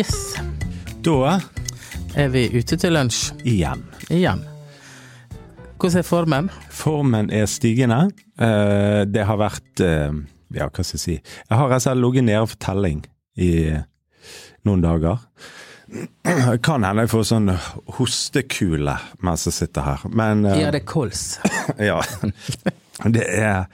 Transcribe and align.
Yes. 0.00 0.36
Da 1.04 1.36
Er 2.16 2.28
vi 2.32 2.46
ute 2.56 2.76
til 2.80 2.94
lunsj 2.96 3.34
igjen. 3.44 3.82
igjen? 4.08 4.40
Hvordan 5.80 5.98
er 6.00 6.06
formen? 6.06 6.48
Formen 6.72 7.28
er 7.32 7.46
stigende. 7.48 7.98
Eh, 8.40 9.04
Det 9.08 9.24
har 9.26 9.36
vært 9.40 9.80
eh, 9.84 10.12
Ja, 10.56 10.66
hva 10.68 10.82
skal 10.84 10.96
jeg 10.96 11.04
si. 11.04 11.16
Jeg 11.50 11.58
har 11.58 11.70
altså 11.76 11.94
ligget 11.94 12.24
nede 12.24 12.46
for 12.48 12.56
telling 12.60 13.04
i 13.36 13.50
noen 14.66 14.80
dager. 14.82 15.20
Kan 16.62 16.84
hende 16.86 17.02
jeg 17.04 17.10
får 17.12 17.24
sånn 17.26 17.50
hostekule 17.98 18.96
mens 19.26 19.46
jeg 19.48 19.56
sitter 19.56 19.82
her, 19.86 20.04
men 20.10 20.44
eh, 20.46 20.60
Ja, 20.64 20.70
det 20.74 20.82
er 20.82 20.86
kols. 20.86 21.38
Ja. 21.90 22.00
Det 23.04 23.24
er 23.26 23.64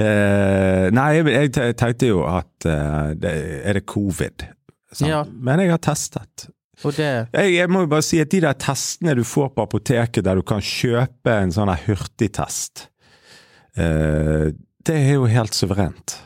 eh, 0.00 0.86
Nei, 0.90 1.10
jeg, 1.20 1.52
jeg 1.54 1.76
tenkte 1.78 2.08
jo 2.10 2.24
at 2.26 2.66
eh, 2.66 3.12
det, 3.20 3.34
Er 3.64 3.78
det 3.78 3.84
covid? 3.86 4.46
Ja. 4.98 5.24
Men 5.30 5.60
jeg 5.62 5.70
har 5.70 5.78
testet. 5.78 6.48
Jeg, 7.32 7.52
jeg 7.54 7.68
må 7.70 7.82
jo 7.84 7.90
bare 7.92 8.02
si 8.02 8.18
at 8.22 8.30
de 8.32 8.40
der 8.40 8.56
testene 8.58 9.12
du 9.14 9.22
får 9.28 9.50
på 9.54 9.62
apoteket 9.66 10.24
der 10.24 10.38
du 10.40 10.42
kan 10.48 10.62
kjøpe 10.64 11.34
en 11.42 11.52
sånn 11.52 11.68
hurtigtest, 11.86 12.86
eh, 13.76 14.48
det 14.88 14.96
er 14.96 15.12
jo 15.18 15.26
helt 15.28 15.54
suverent. 15.54 16.16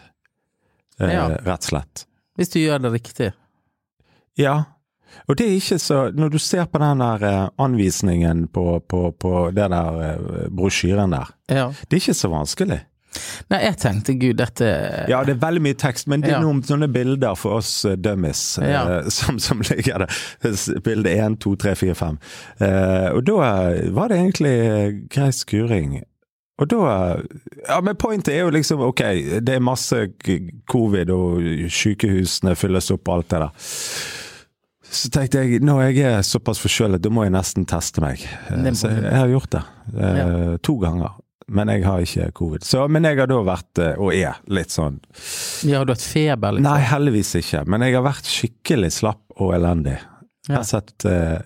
Eh, 1.00 1.10
Ja. 1.10 1.26
Rett 1.42 1.66
og 1.66 1.70
slett. 1.72 2.04
Hvis 2.38 2.52
du 2.54 2.60
gjør 2.60 2.78
det 2.86 2.92
riktig. 2.94 3.32
Ja. 4.38 4.64
Og 5.28 5.36
det 5.38 5.46
er 5.46 5.52
ikke 5.60 5.78
så 5.78 6.10
Når 6.14 6.30
du 6.34 6.38
ser 6.42 6.64
på 6.66 6.78
den 6.82 6.98
der 6.98 7.22
eh, 7.22 7.48
anvisningen 7.58 8.48
på, 8.48 8.80
på, 8.88 9.12
på 9.12 9.50
den 9.54 9.70
der 9.70 10.48
brosjyren 10.50 11.10
der, 11.14 11.28
Ja. 11.48 11.68
det 11.88 11.92
er 11.98 12.00
ikke 12.02 12.14
så 12.14 12.30
vanskelig. 12.30 12.80
Nei, 13.50 13.60
jeg 13.66 13.76
tenkte 13.78 14.14
gud, 14.18 14.36
dette 14.40 14.68
Ja, 15.08 15.20
det 15.24 15.36
er 15.36 15.40
veldig 15.46 15.62
mye 15.62 15.76
tekst, 15.78 16.06
men 16.10 16.20
det 16.24 16.30
er 16.32 16.38
Ja. 16.38 16.40
noen 16.42 16.62
sånne 16.66 16.88
bilder 16.92 17.34
for 17.38 17.58
oss 17.60 17.84
uh, 17.84 17.94
dummies 17.96 18.58
eh, 18.58 18.70
Ja. 18.72 19.02
som, 19.18 19.38
som 19.38 19.60
ligger 19.60 20.04
der. 20.06 20.16
Bilde 20.84 21.10
1, 21.14 21.38
2, 21.44 21.54
3, 21.56 21.74
4, 21.76 21.94
5. 21.94 22.18
Eh, 22.60 23.08
og 23.14 23.22
da 23.28 23.36
var 23.94 24.08
det 24.10 24.18
egentlig 24.18 24.54
eh, 24.64 24.90
grei 25.12 25.30
skuring. 25.32 26.02
Og 26.58 26.68
da 26.70 26.82
Ja, 27.68 27.80
men 27.82 27.96
pointet 27.98 28.34
er 28.34 28.44
jo 28.44 28.50
liksom 28.54 28.80
ok, 28.86 29.00
det 29.42 29.56
er 29.56 29.62
masse 29.64 30.04
covid, 30.70 31.10
og 31.10 31.42
sykehusene 31.74 32.54
fylles 32.58 32.90
opp 32.94 33.08
og 33.10 33.16
alt 33.16 33.30
det 33.34 33.40
der. 33.42 33.50
Så 34.94 35.08
tenkte 35.10 35.40
jeg, 35.42 35.58
når 35.66 35.80
jeg 35.88 36.04
er 36.06 36.20
såpass 36.22 36.60
forkjølet, 36.62 37.02
da 37.02 37.10
må 37.10 37.24
jeg 37.26 37.32
nesten 37.34 37.64
teste 37.66 38.02
meg. 38.04 38.22
Eh, 38.52 38.68
Så 38.78 38.90
jeg 38.92 39.10
har 39.16 39.26
gjort 39.32 39.50
det. 39.56 39.62
eh, 39.98 40.56
To 40.62 40.76
ganger. 40.78 41.16
Men 41.48 41.68
jeg 41.68 41.84
har 41.84 42.00
ikke 42.00 42.30
covid. 42.32 42.64
Så, 42.64 42.86
men 42.88 43.04
jeg 43.04 43.18
har 43.20 43.28
da 43.28 43.38
vært, 43.44 43.78
eh, 43.84 43.98
og 44.00 44.14
er, 44.16 44.38
litt 44.48 44.72
sånn 44.72 45.00
Ja, 45.68 45.78
har 45.82 45.84
du 45.88 45.92
hatt 45.92 46.02
feber, 46.04 46.56
liksom? 46.56 46.68
Nei, 46.70 46.78
heldigvis 46.88 47.34
ikke. 47.42 47.64
Men 47.68 47.84
jeg 47.84 47.94
har 47.98 48.06
vært 48.06 48.30
skikkelig 48.30 48.92
slapp 48.96 49.20
og 49.36 49.52
elendig. 49.58 49.98
Jeg 50.48 50.54
Ja. 50.54 50.56
har 50.60 50.64
sett 50.68 51.04
uh, 51.08 51.40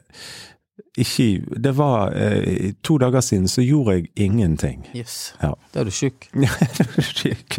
ikke 0.98 1.26
Det 1.62 1.70
var 1.78 2.10
uh, 2.10 2.70
To 2.82 2.96
dager 2.98 3.20
siden 3.22 3.46
så 3.48 3.62
gjorde 3.62 3.94
jeg 3.98 4.08
ingenting. 4.16 4.86
Jøss. 4.94 5.34
Ja. 5.42 5.52
Da 5.74 5.80
er 5.80 5.84
du 5.84 5.90
sjuk. 5.94 6.26
Sjuk. 7.18 7.58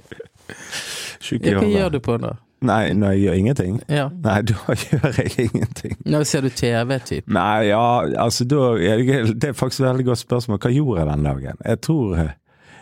Sjuk 1.19 1.43
i 1.45 1.51
Ja, 1.53 1.59
hva 1.59 1.67
gjør 1.69 1.91
du 1.95 1.99
på 2.03 2.17
da? 2.19 2.33
Nei, 2.65 2.93
når 2.93 3.13
jeg 3.15 3.21
gjør 3.23 3.37
ingenting? 3.39 3.75
Ja. 3.87 4.07
Nei, 4.23 4.39
da 4.49 4.75
gjør 4.85 5.19
jeg 5.21 5.45
ingenting. 5.47 5.93
Nå 6.11 6.23
ser 6.27 6.43
du 6.43 6.49
TV, 6.51 6.95
typ. 7.07 7.29
Nei, 7.31 7.69
ja, 7.69 7.83
altså 8.19 8.47
da 8.49 8.73
det, 8.75 9.51
er 9.51 9.55
faktisk 9.55 9.83
et 9.83 9.87
veldig 9.87 10.07
godt 10.09 10.23
spørsmål. 10.25 10.59
Hva 10.63 10.73
gjorde 10.73 11.03
jeg 11.03 11.11
den 11.11 11.29
dagen? 11.29 11.63
Jeg 11.65 11.81
tror 11.87 12.17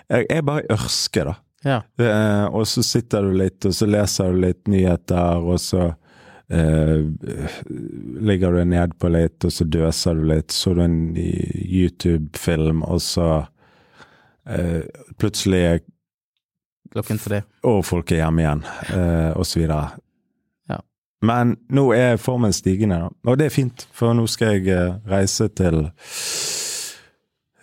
Jeg, 0.08 0.26
jeg 0.30 0.46
bare 0.48 0.64
ørsker, 0.72 1.34
da. 1.34 1.36
Ja. 1.68 1.82
Eh, 2.00 2.46
og 2.56 2.68
så 2.70 2.84
sitter 2.86 3.28
du 3.28 3.34
litt, 3.38 3.66
og 3.68 3.74
så 3.76 3.88
leser 3.90 4.32
du 4.32 4.42
litt 4.46 4.70
nyheter, 4.72 5.44
og 5.44 5.60
så 5.60 5.90
eh, 6.48 7.04
ligger 8.30 8.56
du 8.56 8.64
ned 8.72 8.96
på 9.02 9.12
litt, 9.12 9.44
og 9.44 9.54
så 9.54 9.68
døser 9.68 10.16
du 10.16 10.30
litt. 10.32 10.56
Så 10.56 10.74
du 10.78 10.84
en 10.86 11.00
YouTube-film, 11.18 12.86
og 12.88 13.04
så 13.04 13.30
eh, 14.48 14.88
plutselig 15.20 15.82
Klokken 16.94 17.20
tre. 17.20 17.42
Og 17.68 17.82
folk 17.86 18.12
er 18.12 18.22
hjemme 18.24 18.42
igjen, 18.44 18.62
eh, 18.94 19.32
og 19.38 19.46
så 19.46 19.60
videre. 19.60 19.90
Ja. 20.70 20.78
Men 21.28 21.56
nå 21.74 21.88
er 21.96 22.18
formen 22.22 22.54
stigende, 22.56 23.00
da. 23.04 23.10
og 23.32 23.38
det 23.40 23.46
er 23.50 23.56
fint, 23.56 23.88
for 23.94 24.14
nå 24.18 24.28
skal 24.32 24.56
jeg 24.58 24.68
eh, 24.74 24.96
reise 25.12 25.50
til 25.58 25.90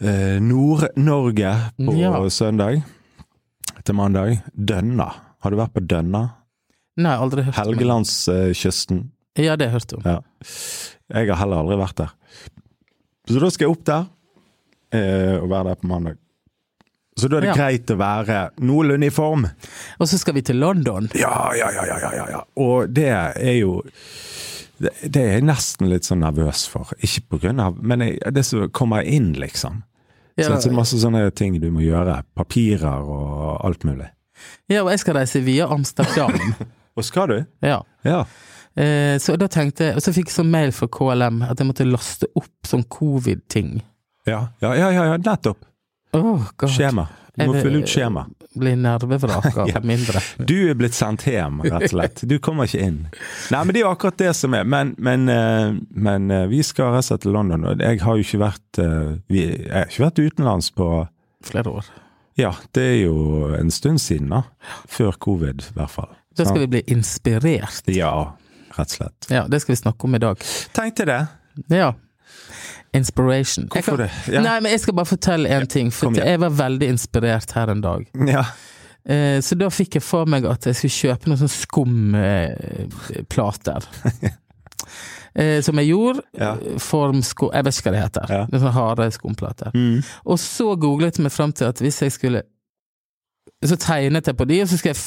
eh, 0.01 0.39
Nord-Norge 0.41 1.55
på 1.79 1.97
Ja. 1.99 2.13
søndag. 2.29 2.83
Til 3.85 3.95
mandag. 3.95 4.39
Dønna. 4.57 5.11
Har 5.43 5.51
du 5.51 5.57
vært 5.61 5.75
på 5.75 5.81
Dønna? 5.87 6.25
Nei, 6.97 7.17
aldri 7.19 7.43
hørt. 7.45 7.55
Helgelandskysten. 7.59 9.11
Ja, 9.37 9.57
det 9.57 9.67
har 9.69 9.73
jeg 9.73 9.81
hørt 9.81 9.93
om. 9.97 10.03
Ja. 10.05 10.21
Jeg 11.15 11.29
har 11.29 11.37
heller 11.43 11.57
aldri 11.65 11.77
vært 11.77 11.97
der. 11.97 12.13
Så 13.29 13.41
da 13.41 13.51
skal 13.51 13.67
jeg 13.67 13.73
opp 13.75 13.85
der, 13.85 14.07
eh, 14.93 15.37
og 15.43 15.49
være 15.51 15.65
der 15.73 15.75
på 15.81 15.87
mandag. 15.91 16.17
Så 17.17 17.29
da 17.31 17.37
er 17.39 17.41
det 17.45 17.49
Ja. 17.53 17.55
greit 17.55 17.91
å 17.91 17.97
være 17.97 18.51
noenlunde 18.61 19.07
i 19.07 19.11
form. 19.15 19.45
Og 20.01 20.09
så 20.11 20.19
skal 20.19 20.35
vi 20.35 20.43
til 20.43 20.57
London. 20.57 21.09
Ja, 21.15 21.53
ja, 21.55 21.71
ja, 21.71 21.85
ja, 21.87 21.99
ja, 22.03 22.27
ja. 22.31 22.41
Og 22.57 22.89
det 22.93 23.07
er 23.13 23.59
jo 23.61 23.83
det, 24.83 24.91
det 25.07 25.21
er 25.23 25.33
jeg 25.37 25.45
nesten 25.47 25.89
litt 25.89 26.03
sånn 26.09 26.25
nervøs 26.25 26.65
for. 26.69 26.91
Ikke 26.99 27.23
på 27.31 27.39
grunn 27.45 27.61
av 27.63 27.77
Men 27.81 28.01
jeg, 28.01 28.19
det 28.35 28.43
som 28.45 28.69
kommer 28.75 29.03
inn, 29.07 29.33
liksom. 29.39 29.83
Ja, 30.37 30.49
så 30.49 30.57
det 30.59 30.73
er 30.73 30.75
masse 30.75 30.99
sånne 30.99 31.29
ting 31.35 31.61
du 31.63 31.69
må 31.71 31.85
gjøre. 31.85 32.25
Papirer 32.35 33.05
og 33.07 33.61
alt 33.65 33.85
mulig. 33.87 34.09
ja, 34.69 34.83
og 34.83 34.91
jeg 34.91 34.99
skal 35.05 35.15
reise 35.15 35.41
via 35.45 35.69
Amsterdam. 35.71 36.35
Og 36.97 37.03
skal 37.05 37.27
du? 37.29 37.45
ja. 37.63 37.81
Ja. 38.05 38.25
Eh, 38.77 39.19
så 39.23 39.37
da 39.39 39.47
tenkte 39.47 39.85
jeg 39.85 39.95
Og 39.97 40.03
så 40.03 40.11
fikk 40.13 40.27
jeg 40.27 40.35
sånn 40.35 40.51
mail 40.51 40.73
fra 40.75 40.87
KLM 40.91 41.43
at 41.47 41.59
jeg 41.59 41.67
måtte 41.69 41.85
laste 41.87 42.27
opp 42.35 42.67
sånn 42.67 42.83
covid-ting. 42.91 43.81
Ja, 44.27 44.49
ja, 44.61 44.75
ja, 44.75 44.91
ja, 44.91 45.05
ja 45.13 45.17
nettopp. 45.17 45.59
God. 46.23 46.71
Skjema. 46.71 47.09
Du 47.35 47.43
må 47.51 47.57
fylle 47.59 47.81
ut 47.83 47.91
skjema. 47.91 48.27
Blir 48.55 48.77
nervevrak 48.79 49.49
Ja. 49.73 49.81
mindre. 49.83 50.21
Du 50.39 50.55
er 50.71 50.77
blitt 50.79 50.95
sendt 50.95 51.25
hjem, 51.27 51.57
rett 51.67 51.89
og 51.89 51.91
slett. 51.91 52.23
Du 52.31 52.37
kommer 52.39 52.69
ikke 52.71 52.85
inn. 52.87 53.01
Nei, 53.51 53.63
men 53.65 53.75
det 53.75 53.81
er 53.81 53.87
jo 53.89 53.91
akkurat 53.91 54.21
det 54.23 54.31
som 54.39 54.55
er. 54.55 54.63
Men, 54.71 54.93
men, 55.03 55.25
eh, 55.33 55.75
men 55.91 56.31
eh, 56.31 56.45
vi 56.53 56.61
skal 56.63 57.01
slett 57.03 57.25
til 57.27 57.35
London, 57.35 57.67
og 57.73 57.83
jeg 57.83 57.99
har 58.05 58.21
jo 58.21 58.23
ikke 58.29 58.41
vært 58.45 58.81
eh, 58.85 59.11
vi, 59.27 59.43
Jeg 59.49 59.75
har 59.75 59.91
ikke 59.91 60.05
vært 60.07 60.23
utenlands 60.29 60.71
på 60.79 60.89
Flere 61.45 61.75
år. 61.81 61.91
Ja, 62.41 62.55
det 62.75 62.83
er 62.83 63.01
jo 63.05 63.51
en 63.59 63.69
stund 63.75 64.01
siden, 64.01 64.31
da. 64.33 64.45
Før 64.91 65.19
covid, 65.21 65.67
i 65.69 65.75
hvert 65.77 65.93
fall. 65.93 66.15
Da 66.39 66.47
skal 66.47 66.65
vi 66.65 66.71
bli 66.73 66.81
inspirert. 66.91 67.83
Ja, 67.95 68.15
rett 68.79 68.95
og 68.95 68.95
slett. 68.97 69.29
Ja, 69.31 69.45
det 69.51 69.61
skal 69.63 69.75
vi 69.75 69.83
snakke 69.83 70.09
om 70.09 70.17
i 70.17 70.23
dag. 70.23 70.41
Tenk 70.75 70.97
til 70.99 71.11
det. 71.11 71.21
Ja. 71.71 71.93
Inspiration. 72.95 73.69
Hvorfor 73.73 73.97
kan- 73.97 74.07
det? 74.07 74.11
Ja. 74.33 74.41
Nei, 74.45 74.61
men 74.61 74.71
jeg 74.73 74.81
skal 74.81 74.95
bare 74.95 75.07
fortelle 75.11 75.49
en 75.49 75.67
ting, 75.67 75.93
for 75.93 76.13
jeg 76.15 76.41
var 76.41 76.51
veldig 76.51 76.89
inspirert 76.95 77.53
her 77.57 77.71
en 77.71 77.81
dag. 77.83 78.07
Ja. 78.29 78.45
Eh, 79.05 79.41
så 79.45 79.55
da 79.59 79.69
fikk 79.69 79.95
jeg 79.99 80.03
for 80.03 80.25
meg 80.31 80.45
at 80.49 80.65
jeg 80.67 80.75
skulle 80.79 80.97
kjøpe 80.97 81.29
noen 81.29 81.39
sånn 81.43 81.53
skumplater. 81.53 83.83
eh, 85.35 85.61
som 85.63 85.79
jeg 85.83 85.89
gjorde. 85.91 86.21
Ja. 86.39 86.55
Formsko... 86.81 87.51
Jeg 87.53 87.65
vet 87.67 87.75
ikke 87.77 87.89
hva 87.91 87.97
det 87.97 88.05
heter. 88.07 88.27
Ja. 88.33 88.43
Sånne 88.55 88.73
harde 88.79 89.11
skumplater. 89.13 89.71
Mm. 89.75 89.99
Og 90.25 90.39
så 90.41 90.67
googlet 90.81 91.17
jeg 91.19 91.25
meg 91.27 91.35
fram 91.35 91.53
til 91.53 91.67
at 91.69 91.79
hvis 91.85 92.01
jeg 92.03 92.13
skulle 92.15 92.43
Så 93.65 93.77
tegnet 93.81 94.27
jeg 94.27 94.37
på 94.37 94.45
de, 94.49 94.63
og 94.63 94.69
så 94.69 94.77
skal 94.81 94.91
jeg 94.95 95.01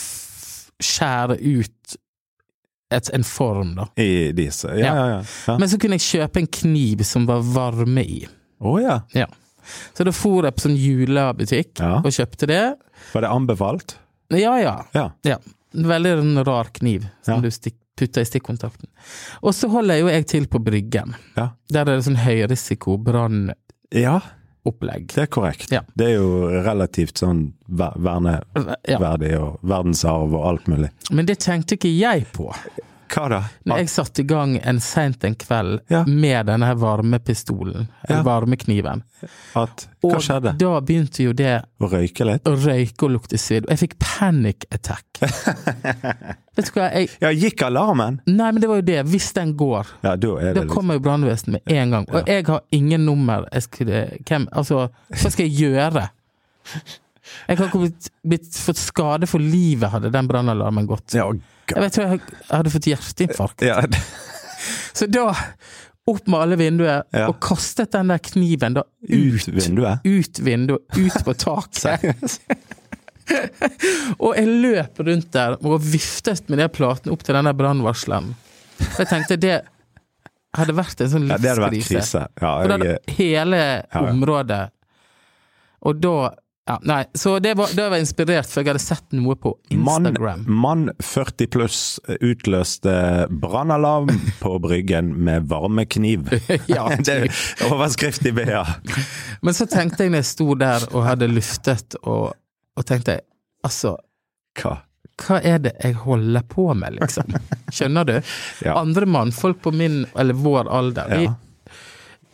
skjære 0.83 1.35
ut 1.41 1.97
et, 2.93 3.09
en 3.13 3.23
form, 3.23 3.75
da. 3.75 3.87
I 3.99 4.31
disse. 4.35 4.67
Ja, 4.79 4.93
ja, 4.95 5.07
ja. 5.09 5.23
ja. 5.47 5.57
Men 5.59 5.69
så 5.69 5.79
kunne 5.81 5.97
jeg 5.99 6.05
kjøpe 6.07 6.43
en 6.43 6.47
kniv 6.59 7.03
som 7.07 7.27
var 7.27 7.43
varme 7.43 8.03
i. 8.03 8.21
Å 8.63 8.77
ja. 8.81 9.27
Så 9.93 10.05
da 10.07 10.13
for 10.15 10.47
jeg 10.47 10.55
på 10.55 10.63
sånn 10.67 10.77
julebutikk 10.79 11.81
ja. 11.83 11.97
og 11.99 12.13
kjøpte 12.15 12.47
det. 12.49 12.63
Var 13.11 13.25
det 13.25 13.31
anbefalt? 13.33 13.97
Ja 14.33 14.55
ja. 14.59 14.77
Ja. 14.95 15.37
Veldig 15.75 16.13
en 16.21 16.43
rar 16.47 16.71
kniv 16.75 17.05
som 17.25 17.37
Ja. 17.37 17.41
du 17.43 17.51
stikk, 17.51 17.75
putter 17.97 18.23
i 18.23 18.29
stikkontakten. 18.29 18.87
Og 19.41 19.53
så 19.57 19.69
holder 19.73 19.99
jo 19.99 20.09
jeg 20.11 20.27
til 20.31 20.47
på 20.47 20.61
Bryggen. 20.63 21.15
Ja. 21.35 21.49
Der 21.73 21.83
er 21.83 21.97
det 21.97 22.05
sånn 22.07 22.19
høyrisiko 22.21 22.97
brann... 23.01 23.51
Ja, 23.95 24.19
det 25.15 25.23
er 25.23 25.31
korrekt. 25.31 25.71
Ja. 25.71 25.83
Det 25.95 26.11
er 26.11 26.17
jo 26.17 26.49
relativt 26.65 27.21
sånn 27.21 27.53
verneverdig 27.67 29.33
og 29.39 29.57
verdensarv 29.67 30.35
og 30.35 30.45
alt 30.51 30.67
mulig. 30.71 30.91
Men 31.11 31.29
det 31.29 31.39
tenkte 31.43 31.77
ikke 31.77 31.93
jeg 31.93 32.27
på 32.35 32.51
Hva 33.07 33.29
da? 33.29 33.39
når 33.65 33.77
jeg 33.81 33.89
satte 33.89 34.19
i 34.21 34.25
gang 34.27 34.57
en 34.63 34.79
seint 34.83 35.23
en 35.23 35.35
kveld 35.35 35.79
Ja. 35.89 36.03
med 36.07 36.45
denne 36.49 36.73
varmepistolen, 36.77 37.87
Ja. 38.09 38.21
varmekniven. 38.23 39.03
At, 39.55 39.87
hva 40.03 40.15
Og 40.15 40.21
skjedde? 40.21 40.57
da 40.57 40.79
begynte 40.81 41.23
jo 41.23 41.33
det 41.33 41.63
Å 41.81 41.89
røyke 41.89 42.25
litt? 42.25 42.43
å 42.43 42.55
røyke 42.55 43.03
og 43.03 43.11
lukte 43.15 43.37
svidd. 43.39 43.65
Og 43.65 43.69
jeg 43.77 43.89
fikk 43.89 43.95
panic 43.99 44.65
attack. 44.71 45.05
Vet 46.57 46.65
du 46.65 46.71
hva, 46.79 46.87
jeg 46.93 47.09
Ja, 47.21 47.29
gikk 47.33 47.61
alarmen? 47.67 48.19
Nei, 48.27 48.51
men 48.51 48.61
det 48.61 48.69
var 48.69 48.79
jo 48.81 48.85
det. 48.87 49.01
Hvis 49.07 49.31
den 49.33 49.55
går, 49.57 49.87
Ja, 50.03 50.15
da 50.15 50.53
da 50.53 50.65
kommer 50.65 50.97
jo 50.97 50.99
brannvesenet 51.05 51.61
med 51.65 51.73
en 51.77 51.91
gang. 51.91 52.07
Og 52.13 52.25
jeg 52.27 52.45
har 52.47 52.61
ingen 52.71 53.05
nummer 53.05 53.47
jeg 53.53 53.63
skulle 53.67 54.03
Hvem 54.25 54.47
Altså, 54.51 54.89
hva 55.13 55.31
skal 55.31 55.47
jeg 55.47 55.57
gjøre? 55.73 56.09
Jeg 57.47 57.57
har 57.59 57.67
blitt, 57.73 58.09
blitt 58.25 58.55
fått 58.55 58.79
skade 58.79 59.27
for 59.27 59.39
livet 59.43 59.89
hadde 59.91 60.11
den 60.11 60.27
brannalarmen 60.29 60.87
gått. 60.87 61.13
Ja, 61.17 61.29
Jeg 61.73 61.83
vet 61.83 61.97
jeg 61.99 62.21
hadde 62.49 62.71
fått 62.73 62.87
hjerteinfarkt. 62.91 63.61
ja, 63.67 63.81
Så 64.97 65.07
da 65.11 65.27
opp 66.07 66.27
med 66.31 66.39
alle 66.39 66.55
vinduer, 66.59 67.03
Ja. 67.13 67.27
og 67.27 67.39
kastet 67.43 67.91
den 67.91 68.07
der 68.13 68.19
kniven 68.23 68.77
da 68.77 68.83
Ut 69.09 69.47
ut, 69.47 69.47
vinduet. 69.53 69.99
ut 70.07 70.39
vinduet, 70.39 70.97
ut 70.97 71.17
på 71.27 71.33
taket. 71.35 72.37
og 74.23 74.35
jeg 74.37 74.47
løp 74.47 74.99
rundt 75.03 75.31
der 75.35 75.57
og 75.59 75.81
viftet 75.83 76.47
med 76.49 76.61
de 76.63 76.67
platene 76.71 77.11
opp 77.15 77.25
til 77.27 77.35
den 77.35 77.49
der 77.49 77.57
brannvarsleren. 77.59 78.29
Jeg 78.97 79.09
tenkte 79.11 79.37
det 79.41 79.57
hadde 80.57 80.73
vært 80.77 81.01
en 81.03 81.11
sånn 81.11 81.27
Ja, 81.29 81.37
det 81.37 81.49
hadde 81.51 81.65
vært 81.67 81.87
krise. 81.89 82.23
Ja, 82.39 82.51
For 82.61 82.71
da 82.71 82.77
jeg, 82.77 82.97
hadde 83.03 83.17
hele 83.19 83.61
området 83.99 84.61
Og 85.85 85.99
da 86.01 86.13
ja, 86.67 86.77
Nei, 86.83 87.05
så 87.15 87.37
det 87.39 87.53
var, 87.57 87.69
det 87.75 87.85
var 87.89 87.97
inspirert, 88.01 88.49
for 88.51 88.61
jeg 88.61 88.73
hadde 88.73 88.81
sett 88.83 89.15
noe 89.15 89.35
på 89.39 89.53
Instagram. 89.71 90.43
mann 90.47 90.89
40 90.99 91.47
pluss 91.53 91.79
utløste 92.19 92.95
brannalarm 93.31 94.09
på 94.41 94.51
Bryggen 94.63 95.13
med 95.23 95.47
varmekniv. 95.51 96.27
ja, 96.67 96.87
Det 97.07 97.15
er 97.29 97.69
overskrift 97.71 98.25
i 98.27 98.33
BA. 98.35 98.65
Men 99.41 99.55
så 99.55 99.65
tenkte 99.71 100.03
jeg 100.05 100.11
når 100.13 100.23
jeg 100.25 100.31
sto 100.33 100.49
der 100.59 100.87
og 100.93 101.05
hadde 101.07 101.29
luftet, 101.31 101.95
og, 102.03 102.33
og 102.77 102.85
tenkte 102.89 103.19
altså 103.65 103.95
Hva? 104.61 104.75
hva 105.17 105.39
er 105.41 105.57
det 105.63 105.71
jeg 105.81 105.95
holder 106.03 106.43
på 106.45 106.67
med, 106.77 106.99
liksom? 106.99 107.31
Skjønner 107.73 108.05
du? 108.05 108.11
Ja. 108.61 108.75
Andre 108.77 109.07
mannfolk 109.09 109.63
på 109.65 109.71
min, 109.73 110.03
eller 110.13 110.37
vår 110.37 110.69
alder, 110.69 111.09
Ja. 111.09 111.17
de, 111.23 111.31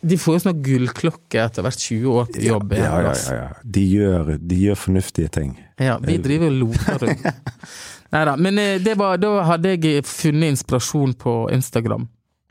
de 0.04 0.18
får 0.20 0.36
jo 0.36 0.42
sånn 0.44 0.62
gullklokke 0.64 1.40
etter 1.42 1.64
hvert 1.66 1.80
20 1.80 2.06
år 2.12 2.26
på 2.34 2.42
jobb. 2.44 2.74
Ja, 2.78 2.90
ja, 3.06 3.12
ja, 3.16 3.36
ja. 3.38 3.46
De, 3.64 3.84
gjør, 3.88 4.34
de 4.40 4.58
gjør 4.66 4.78
fornuftige 4.80 5.30
ting. 5.32 5.54
Ja, 5.80 5.96
vi 6.02 6.18
driver 6.22 6.50
og 6.52 6.58
loter 6.62 7.06
rundt. 7.06 7.24
Neida, 8.14 8.36
men 8.38 8.58
eh, 8.62 8.76
det 8.84 8.94
var, 9.00 9.16
da 9.18 9.30
hadde 9.48 9.72
jeg 9.74 10.04
funnet 10.06 10.52
inspirasjon 10.54 11.16
på 11.18 11.38
Instagram. 11.56 12.04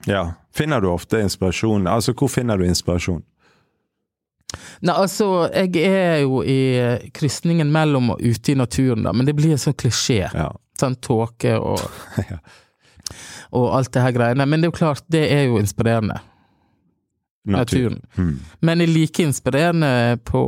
Ja. 0.09 0.25
Finner 0.53 0.81
du 0.83 0.89
ofte 0.91 1.21
inspirasjon? 1.23 1.87
Altså, 1.87 2.13
hvor 2.17 2.29
finner 2.29 2.59
du 2.59 2.65
inspirasjon? 2.67 3.21
Nei, 4.83 4.93
altså, 4.93 5.29
jeg 5.49 5.79
er 5.87 6.17
jo 6.25 6.41
i 6.45 6.57
eh, 6.77 7.05
krysningen 7.15 7.71
mellom 7.73 8.11
og 8.13 8.21
ute 8.21 8.53
i 8.53 8.57
naturen, 8.59 9.05
da, 9.07 9.13
men 9.15 9.25
det 9.29 9.33
blir 9.37 9.55
en 9.55 9.61
sånn 9.61 9.77
klisjé. 9.79 10.27
Ja. 10.33 10.49
Sånn 10.79 10.97
tåke 11.01 11.55
og, 11.61 11.81
Ja. 12.31 12.41
og 13.53 13.71
alt 13.77 13.93
det 13.93 14.03
her 14.03 14.13
greiene. 14.15 14.45
Men 14.49 14.61
det 14.61 14.67
er 14.67 14.73
jo 14.73 14.77
klart, 14.81 15.03
det 15.13 15.23
er 15.31 15.47
jo 15.47 15.59
inspirerende. 15.61 16.19
Naturen. 17.45 17.97
Mm. 18.15 18.35
Men 18.61 18.81
er 18.81 18.87
like 18.87 19.23
inspirerende 19.23 20.19
på 20.23 20.41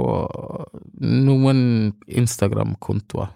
noen 1.02 1.94
Instagram-kontoer. 2.08 3.28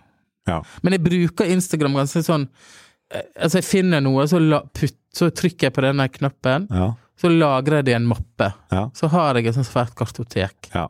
Ja. 0.48 0.62
Men 0.82 0.96
jeg 0.96 1.04
bruker 1.06 1.52
Instagram 1.52 1.98
ganske 2.00 2.24
sånn 2.26 2.48
eh, 3.14 3.26
Altså, 3.36 3.60
jeg 3.60 3.68
finner 3.68 4.02
noe, 4.02 4.24
så, 4.32 4.40
la, 4.42 4.62
putt, 4.74 4.96
så 5.14 5.30
trykker 5.36 5.68
jeg 5.70 5.76
på 5.76 5.84
denne 5.86 6.08
knappen, 6.14 6.70
Ja. 6.74 6.94
så 7.20 7.30
lagrer 7.30 7.82
jeg 7.82 7.90
det 7.90 7.94
i 7.94 8.00
en 8.00 8.08
mappe. 8.10 8.48
Ja. 8.72 8.88
Så 8.96 9.12
har 9.12 9.36
jeg 9.38 9.50
et 9.52 9.60
sånt 9.60 9.70
svært 9.70 9.96
kartotek. 10.00 10.72
ja. 10.74 10.88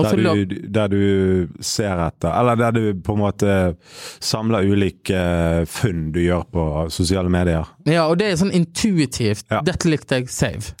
Der 0.00 0.16
du, 0.16 0.54
der 0.72 0.88
du 0.88 1.48
ser 1.60 1.98
etter, 2.00 2.32
eller 2.32 2.56
der 2.56 2.72
du 2.72 3.00
på 3.04 3.12
en 3.12 3.20
måte 3.20 3.56
samler 4.24 4.64
ulike 4.64 5.12
eh, 5.12 5.64
funn 5.68 6.06
du 6.14 6.22
gjør 6.22 6.46
på 6.48 6.64
sosiale 6.90 7.28
medier. 7.28 7.68
Ja, 7.84 8.06
og 8.08 8.16
det 8.18 8.30
er 8.30 8.38
sånn 8.40 8.54
intuitivt. 8.56 9.44
Ja. 9.52 9.60
Dette 9.60 9.90
likte 9.92 10.16
jeg, 10.22 10.30
save. 10.32 10.72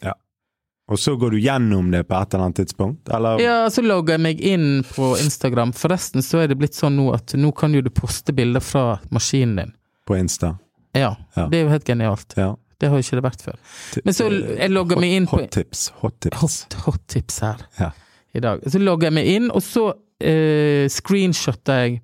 Og 0.90 0.98
så 0.98 1.14
går 1.16 1.30
du 1.30 1.38
gjennom 1.40 1.90
det 1.92 2.02
på 2.08 2.14
et 2.18 2.34
eller 2.34 2.44
annet 2.48 2.56
tidspunkt? 2.56 3.08
Eller? 3.14 3.38
Ja, 3.40 3.58
så 3.70 3.82
logger 3.84 4.14
jeg 4.18 4.20
meg 4.20 4.40
inn 4.40 4.82
på 4.84 5.12
Instagram. 5.22 5.72
Forresten 5.72 6.22
så 6.26 6.42
er 6.42 6.48
det 6.50 6.58
blitt 6.58 6.74
sånn 6.74 6.96
nå 6.98 7.12
at 7.14 7.32
nå 7.38 7.52
kan 7.56 7.72
jo 7.72 7.80
du 7.86 7.88
poste 7.94 8.34
bilder 8.34 8.60
fra 8.60 8.98
maskinen 9.14 9.56
din. 9.56 9.72
På 10.06 10.16
Insta? 10.18 10.56
Ja, 10.94 11.14
Ja. 11.36 11.46
det 11.48 11.58
er 11.60 11.62
jo 11.64 11.70
helt 11.70 11.84
genialt. 11.86 12.34
Ja. 12.36 12.56
Det 12.82 12.88
har 12.90 12.98
jo 12.98 13.02
ikke 13.06 13.20
det 13.20 13.24
vært 13.30 13.42
før. 13.46 13.56
Men 14.04 14.14
så 14.14 14.26
jeg 14.58 14.70
logger 14.74 14.98
meg 15.00 15.12
inn 15.16 15.26
på 15.30 15.38
Hot 15.38 15.50
tips. 15.54 15.88
Hot 16.02 16.20
tips. 16.20 16.36
hot, 16.42 16.74
hot 16.84 17.06
tips 17.08 17.38
her 17.40 17.56
Ja. 17.78 17.90
i 18.34 18.40
dag. 18.40 18.60
Så 18.66 18.78
logger 18.82 19.06
jeg 19.06 19.12
meg 19.14 19.26
inn, 19.26 19.50
og 19.54 19.62
så 19.62 19.92
eh, 20.20 20.88
screenshotter 20.90 21.78
jeg 21.86 22.00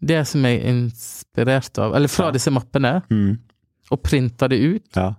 det 0.00 0.24
som 0.26 0.44
jeg 0.46 0.60
er 0.62 0.70
inspirert 0.70 1.78
av, 1.82 1.94
eller 1.98 2.08
fra 2.08 2.30
disse 2.30 2.50
mappene, 2.54 3.02
Mm. 3.10 3.38
og 3.90 4.02
printer 4.02 4.48
det 4.48 4.60
ut, 4.62 4.86
ja. 4.96 5.14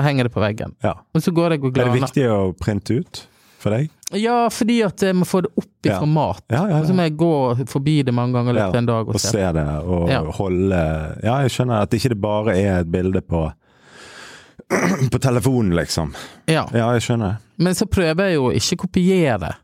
Og 0.00 0.06
henger 0.08 0.26
det 0.28 0.32
på 0.34 0.40
veggen. 0.42 0.72
ja. 0.84 0.94
Og 1.14 1.22
så 1.22 1.32
går 1.36 1.54
jeg 1.56 1.64
og 1.68 1.76
Er 1.78 1.90
det 1.92 2.00
viktig 2.00 2.26
å 2.32 2.40
printe 2.58 2.96
ut 3.02 3.22
for 3.60 3.76
deg? 3.76 3.90
Ja, 4.16 4.48
fordi 4.50 4.80
at 4.82 4.98
jeg 5.04 5.14
må 5.14 5.26
få 5.28 5.42
det 5.44 5.50
opp 5.60 5.86
i 5.86 5.88
Ja. 5.92 6.00
format. 6.00 6.40
Ja, 6.50 6.64
ja, 6.66 6.80
så 6.82 6.94
må 6.96 7.04
jeg 7.06 7.16
gå 7.20 7.66
forbi 7.70 8.00
det 8.02 8.14
mange 8.16 8.32
ganger 8.34 8.50
i 8.50 8.58
løpet 8.58 8.74
av 8.74 8.80
en 8.80 8.86
dag 8.88 9.08
og 9.08 9.14
Og 9.14 9.20
se. 9.20 9.28
se 9.36 9.52
det, 9.52 9.66
og 9.86 10.32
holde 10.40 10.80
Ja, 11.22 11.36
jeg 11.44 11.50
skjønner 11.54 11.82
at 11.84 11.90
ikke 11.94 12.08
det 12.14 12.20
bare 12.20 12.56
er 12.58 12.80
et 12.80 12.90
bilde 12.90 13.20
på 13.22 13.52
På 15.12 15.18
telefonen, 15.18 15.74
liksom. 15.76 16.12
Ja. 16.46 16.66
Ja, 16.74 16.92
jeg 16.94 17.02
skjønner. 17.02 17.38
Men 17.58 17.74
så 17.74 17.86
prøver 17.90 18.28
jeg 18.30 18.34
jo 18.38 18.48
å 18.50 18.54
ikke 18.54 18.76
kopiere 18.86 19.54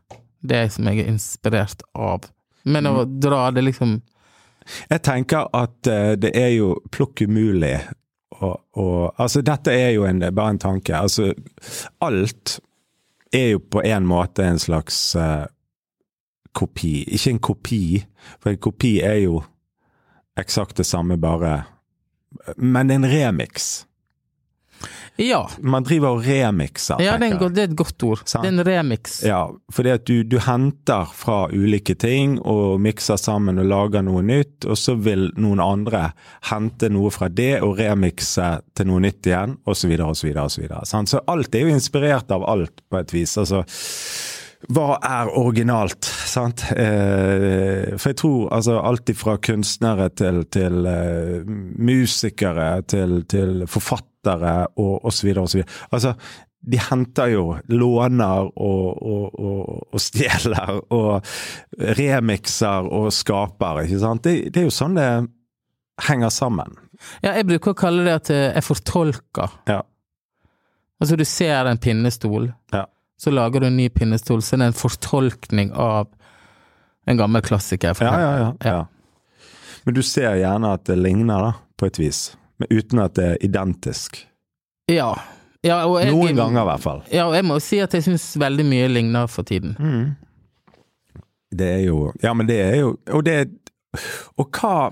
det 0.47 0.71
som 0.73 0.85
jeg 0.89 0.99
er 1.05 1.11
inspirert 1.11 1.81
av, 1.95 2.27
men 2.65 2.85
å 2.85 3.05
Mm. 3.05 3.19
dra 3.19 3.51
det 3.51 3.63
liksom 3.63 4.01
Jeg 4.91 5.01
tenker 5.01 5.47
at 5.53 5.87
eh, 5.87 6.15
det 6.15 6.35
er 6.35 6.49
jo 6.57 6.75
plukk 6.91 7.21
umulig 7.23 7.79
å 8.41 8.53
og, 8.77 9.13
Altså, 9.17 9.41
dette 9.41 9.73
er 9.73 9.91
jo 9.95 10.05
en, 10.05 10.19
bare 10.21 10.53
en 10.53 10.59
tanke. 10.61 10.95
Altså, 10.95 11.33
alt 12.01 12.59
er 13.33 13.49
jo 13.55 13.59
på 13.59 13.81
en 13.81 14.05
måte 14.05 14.45
en 14.45 14.59
slags 14.59 15.15
uh, 15.15 15.45
kopi. 16.53 17.03
Ikke 17.07 17.33
en 17.33 17.39
kopi, 17.39 17.81
for 18.39 18.53
en 18.53 18.61
kopi 18.61 18.97
er 19.01 19.23
jo 19.23 19.41
eksakt 20.37 20.77
det 20.77 20.85
samme, 20.85 21.17
bare 21.17 21.63
Men 22.57 22.91
en 22.91 23.05
remix. 23.05 23.87
Ja. 25.17 25.41
Man 25.61 25.85
driver 25.87 26.17
og 26.17 26.25
remixer, 26.25 27.01
ja 27.01 27.15
det, 27.17 27.31
er 27.33 27.53
det 27.53 27.63
et 27.71 27.75
godt 27.77 28.03
ord. 28.05 28.21
Sant. 28.25 28.43
Det 28.45 28.51
er 28.51 28.55
en 28.55 28.65
remix. 28.67 29.17
Ja, 29.25 29.41
fordi 29.73 29.93
at 29.95 30.05
du, 30.09 30.21
du 30.27 30.37
henter 30.43 31.09
fra 31.17 31.39
ulike 31.49 31.97
ting 31.97 32.37
og 32.45 32.77
mikser 32.83 33.17
sammen 33.21 33.57
og 33.61 33.69
lager 33.69 34.05
noe 34.05 34.21
nytt, 34.25 34.67
og 34.69 34.77
så 34.77 34.97
vil 35.01 35.29
noen 35.41 35.61
andre 35.63 36.11
hente 36.51 36.91
noe 36.93 37.11
fra 37.13 37.31
det 37.33 37.57
og 37.65 37.77
remikse 37.81 38.51
til 38.77 38.89
noe 38.91 39.03
nytt 39.07 39.29
igjen, 39.29 39.57
osv., 39.65 39.93
osv., 40.05 40.33
osv. 40.45 40.65
Så 40.85 41.23
alt 41.25 41.55
er 41.55 41.65
jo 41.65 41.73
inspirert 41.73 42.31
av 42.33 42.45
alt, 42.47 42.83
på 42.87 42.99
et 43.01 43.13
vis. 43.15 43.37
Altså, 43.41 43.63
hva 44.73 44.97
er 45.05 45.29
originalt, 45.37 46.05
sant? 46.05 46.63
Eh, 46.73 47.93
for 47.95 48.11
jeg 48.11 48.19
tror 48.21 48.47
altså 48.57 48.79
alt 48.81 49.11
ifra 49.13 49.37
kunstnere 49.37 50.09
til, 50.17 50.41
til 50.51 50.87
eh, 50.89 51.49
musikere 51.77 52.81
til, 52.89 53.21
til 53.29 53.65
forfattere 53.69 54.16
og 54.27 55.05
osv. 55.07 55.31
osv. 55.41 55.63
Altså, 55.91 56.13
de 56.67 56.79
henter 56.89 57.27
jo, 57.31 57.43
låner 57.71 58.49
og, 58.59 59.01
og, 59.01 59.39
og, 59.39 59.87
og 59.93 60.01
stjeler 60.01 60.79
og 60.91 61.21
remixer 61.97 62.89
og 62.91 63.11
skaper, 63.15 63.83
ikke 63.85 63.99
sant. 64.01 64.23
Det, 64.25 64.49
det 64.51 64.63
er 64.63 64.67
jo 64.67 64.73
sånn 64.73 64.97
det 64.97 65.07
henger 66.07 66.29
sammen. 66.33 66.75
Ja, 67.23 67.35
jeg 67.37 67.45
bruker 67.47 67.71
å 67.73 67.77
kalle 67.77 68.03
det 68.05 68.15
at 68.17 68.29
jeg 68.33 68.65
fortolker. 68.65 69.53
Ja. 69.69 69.79
Altså, 70.97 71.15
du 71.17 71.23
ser 71.29 71.69
en 71.69 71.77
pinnestol, 71.77 72.51
Ja. 72.73 72.85
så 73.21 73.31
lager 73.31 73.61
du 73.61 73.67
en 73.69 73.77
ny 73.77 73.87
pinnestol, 73.93 74.41
så 74.41 74.57
det 74.57 74.65
er 74.65 74.73
en 74.73 74.77
fortolkning 74.77 75.71
av 75.77 76.09
en 77.07 77.17
gammel 77.17 77.41
klassiker. 77.45 77.95
Ja, 78.01 78.15
ja, 78.19 78.31
ja, 78.41 78.51
ja. 78.65 78.85
Men 79.85 79.95
du 79.95 80.01
ser 80.03 80.35
gjerne 80.41 80.73
at 80.75 80.83
det 80.89 80.97
ligner, 80.99 81.45
da, 81.45 81.53
på 81.79 81.87
et 81.87 81.99
vis. 82.01 82.33
Men 82.57 82.71
uten 82.73 83.01
at 83.03 83.15
det 83.17 83.25
er 83.25 83.41
identisk. 83.45 84.21
Ja. 84.91 85.11
ja 85.65 85.81
jeg, 85.83 86.11
Noen 86.13 86.37
ganger, 86.37 86.61
i 86.61 86.69
hvert 86.71 86.85
fall. 86.85 87.01
Ja, 87.13 87.27
og 87.29 87.35
jeg 87.37 87.45
må 87.45 87.59
si 87.63 87.81
at 87.83 87.93
jeg 87.93 88.05
syns 88.07 88.29
veldig 88.39 88.65
mye 88.67 88.87
ligner 88.91 89.29
for 89.31 89.47
tiden. 89.47 89.75
Det 91.51 91.67
er 91.77 91.83
jo 91.85 92.11
Ja, 92.23 92.33
men 92.35 92.47
det 92.47 92.57
er 92.59 92.73
jo 92.75 92.87
Og 93.07 93.21
det 93.23 93.37
Og 94.35 94.49
hva 94.51 94.89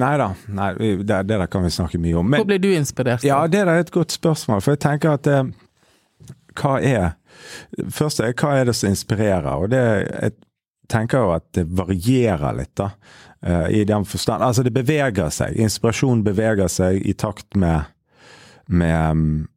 Nei 0.00 0.12
da, 0.16 0.30
nei, 0.54 0.68
det, 0.78 1.16
det 1.26 1.26
der 1.26 1.48
kan 1.50 1.64
vi 1.66 1.70
snakke 1.74 1.98
mye 1.98 2.14
om. 2.20 2.28
Men, 2.30 2.38
Hvor 2.38 2.46
ble 2.46 2.60
du 2.62 2.68
inspirert? 2.70 3.24
Ja, 3.26 3.42
Det 3.50 3.64
det 3.66 3.72
er 3.72 3.80
et 3.82 3.90
godt 3.90 4.12
spørsmål, 4.14 4.60
for 4.62 4.76
jeg 4.76 4.80
tenker 4.84 5.16
at 5.18 5.26
eh, 5.26 5.50
Hva 6.54 6.76
er 6.78 7.08
Først 7.90 8.20
er 8.22 8.36
hva 8.38 8.52
er 8.60 8.70
det 8.70 8.76
som 8.78 8.92
inspirerer? 8.94 9.50
Og 9.50 9.70
det 9.72 9.82
Jeg 9.82 10.32
tenker 10.90 11.22
jo 11.24 11.30
at 11.36 11.46
det 11.56 11.64
varierer 11.78 12.56
litt, 12.58 12.74
da. 12.78 12.90
eh, 13.46 13.66
I 13.80 13.84
den 13.88 14.04
forstand 14.04 14.42
Altså, 14.44 14.62
det 14.66 14.72
beveger 14.76 15.30
seg. 15.32 15.56
Inspirasjon 15.62 16.24
beveger 16.26 16.68
seg 16.68 17.00
i 17.06 17.14
takt 17.14 17.56
med 17.56 17.88
med 18.70 19.16
mm, 19.16 19.48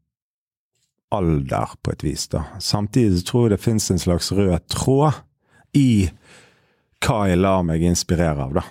alder, 1.14 1.76
på 1.86 1.92
et 1.94 2.04
vis, 2.04 2.24
da. 2.32 2.46
Samtidig 2.64 3.20
så 3.20 3.28
tror 3.30 3.44
jeg 3.46 3.54
det 3.58 3.62
finnes 3.64 3.92
en 3.94 4.02
slags 4.02 4.32
rød 4.34 4.64
tråd 4.74 5.20
i 5.78 6.10
hva 7.04 7.20
jeg 7.30 7.42
lar 7.44 7.62
meg 7.68 7.84
inspirere 7.86 8.48
av, 8.48 8.56
da. 8.58 8.64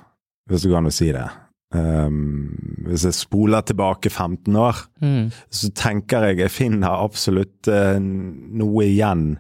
Hvis 0.51 0.65
det 0.65 0.73
går 0.73 0.81
an 0.81 0.91
å 0.91 0.95
si 0.97 1.11
det. 1.15 1.29
Um, 1.73 2.57
hvis 2.89 3.05
jeg 3.07 3.15
spoler 3.17 3.63
tilbake 3.65 4.11
15 4.11 4.57
år, 4.61 4.83
Mm. 5.03 5.31
så 5.51 5.71
tenker 5.75 6.27
jeg 6.29 6.39
jeg 6.43 6.51
finner 6.53 6.99
absolutt 7.07 7.69
uh, 7.71 7.97
noe 8.03 8.85
igjen. 8.85 9.39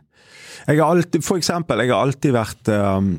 Jeg 0.66 0.80
har 0.80 0.90
alltid, 0.90 1.24
for 1.24 1.40
eksempel, 1.40 1.82
jeg 1.84 1.92
har 1.92 2.02
alltid 2.06 2.34
vært 2.36 2.70
um, 2.72 3.14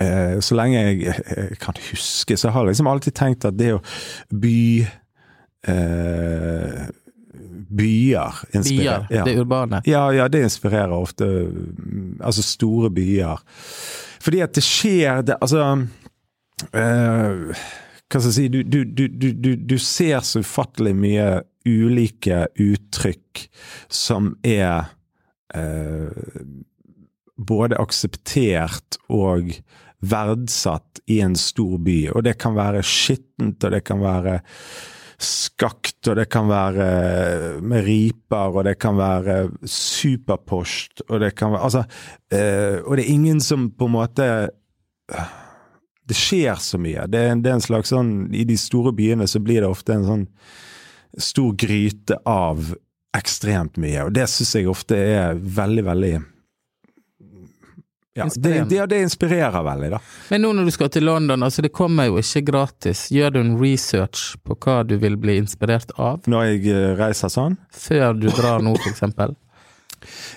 eh, 0.00 0.36
Så 0.44 0.56
lenge 0.58 0.80
jeg, 0.80 1.14
jeg 1.14 1.60
kan 1.62 1.78
huske, 1.90 2.36
så 2.40 2.52
har 2.54 2.64
jeg 2.64 2.74
liksom 2.74 2.90
alltid 2.90 3.16
tenkt 3.16 3.48
at 3.48 3.56
det 3.58 3.72
å 3.76 3.80
by 4.34 4.60
eh, 5.70 6.84
byer. 7.74 8.34
Byer. 8.52 9.06
ja. 9.10 9.24
Det 9.24 9.36
urbane. 9.40 9.82
Ja, 9.84 10.12
ja, 10.12 10.28
det 10.28 10.42
inspirerer 10.42 10.92
ofte 10.92 11.24
mm, 11.24 12.20
Altså 12.24 12.42
store 12.42 12.90
byer. 12.90 13.40
Fordi 14.22 14.40
at 14.40 14.54
det 14.54 14.64
skjer 14.64 15.24
det, 15.26 15.38
Altså 15.40 15.64
eh, 16.72 17.64
Hva 18.08 18.20
skal 18.20 18.28
jeg 18.28 18.36
si 18.36 18.48
du, 18.48 18.62
du, 18.62 18.84
du, 18.84 19.08
du, 19.08 19.32
du, 19.32 19.50
du 19.56 19.78
ser 19.78 20.20
så 20.26 20.44
ufattelig 20.44 20.94
mye 20.96 21.28
ulike 21.64 22.44
uttrykk 22.60 23.46
som 23.88 24.34
er 24.44 24.92
eh, 25.54 26.44
både 27.36 27.78
akseptert 27.80 28.98
og 29.12 29.50
verdsatt 30.04 31.00
i 31.10 31.20
en 31.24 31.36
stor 31.38 31.78
by. 31.82 31.98
Og 32.14 32.24
det 32.26 32.36
kan 32.40 32.56
være 32.56 32.82
skittent, 32.86 33.64
og 33.64 33.72
det 33.74 33.82
kan 33.86 34.02
være 34.02 34.40
skakt, 35.24 36.00
og 36.10 36.18
det 36.18 36.26
kan 36.32 36.48
være 36.50 36.86
med 37.62 37.86
riper, 37.86 38.58
og 38.58 38.64
det 38.66 38.76
kan 38.82 38.98
være 38.98 39.36
superpost, 39.62 41.04
og 41.08 41.22
det 41.22 41.34
kan 41.38 41.54
være 41.54 41.64
Altså 41.64 41.84
eh, 42.32 42.82
Og 42.82 42.96
det 42.96 43.04
er 43.04 43.14
ingen 43.14 43.40
som 43.40 43.70
på 43.70 43.86
en 43.86 43.94
måte 43.94 44.26
Det 46.04 46.16
skjer 46.16 46.58
så 46.60 46.78
mye. 46.78 47.06
Det 47.08 47.20
er, 47.20 47.36
det 47.40 47.50
er 47.50 47.56
en 47.56 47.64
slags 47.64 47.94
sånn 47.94 48.34
I 48.34 48.44
de 48.44 48.56
store 48.60 48.92
byene 48.92 49.28
så 49.30 49.40
blir 49.40 49.62
det 49.62 49.70
ofte 49.70 49.94
en 49.94 50.08
sånn 50.08 50.26
stor 51.14 51.54
gryte 51.54 52.18
av 52.26 52.74
ekstremt 53.14 53.78
mye, 53.80 54.06
og 54.06 54.14
det 54.16 54.28
syns 54.30 54.54
jeg 54.58 54.70
ofte 54.70 54.98
er 54.98 55.36
veldig, 55.38 55.84
veldig 55.86 56.14
ja, 58.14 58.28
det, 58.36 58.64
det, 58.70 58.86
det 58.86 59.00
inspirerer 59.02 59.62
veldig, 59.66 59.88
da. 59.90 59.98
Men 60.30 60.44
nå 60.44 60.52
når 60.54 60.68
du 60.68 60.72
skal 60.76 60.90
til 60.94 61.02
London, 61.08 61.42
altså 61.42 61.64
det 61.66 61.72
kommer 61.74 62.06
jo 62.06 62.20
ikke 62.20 62.44
gratis. 62.46 63.08
Gjør 63.10 63.32
du 63.34 63.40
en 63.40 63.56
research 63.58 64.36
på 64.46 64.54
hva 64.54 64.84
du 64.86 64.94
vil 65.02 65.16
bli 65.18 65.34
inspirert 65.40 65.90
av, 65.98 66.20
Når 66.30 66.44
jeg 66.52 66.60
eh, 66.70 66.92
reiser 67.00 67.32
sånn. 67.34 67.58
før 67.74 68.14
du 68.14 68.28
drar 68.30 68.62
nå, 68.62 68.76
for 68.78 68.92
eksempel? 68.92 69.34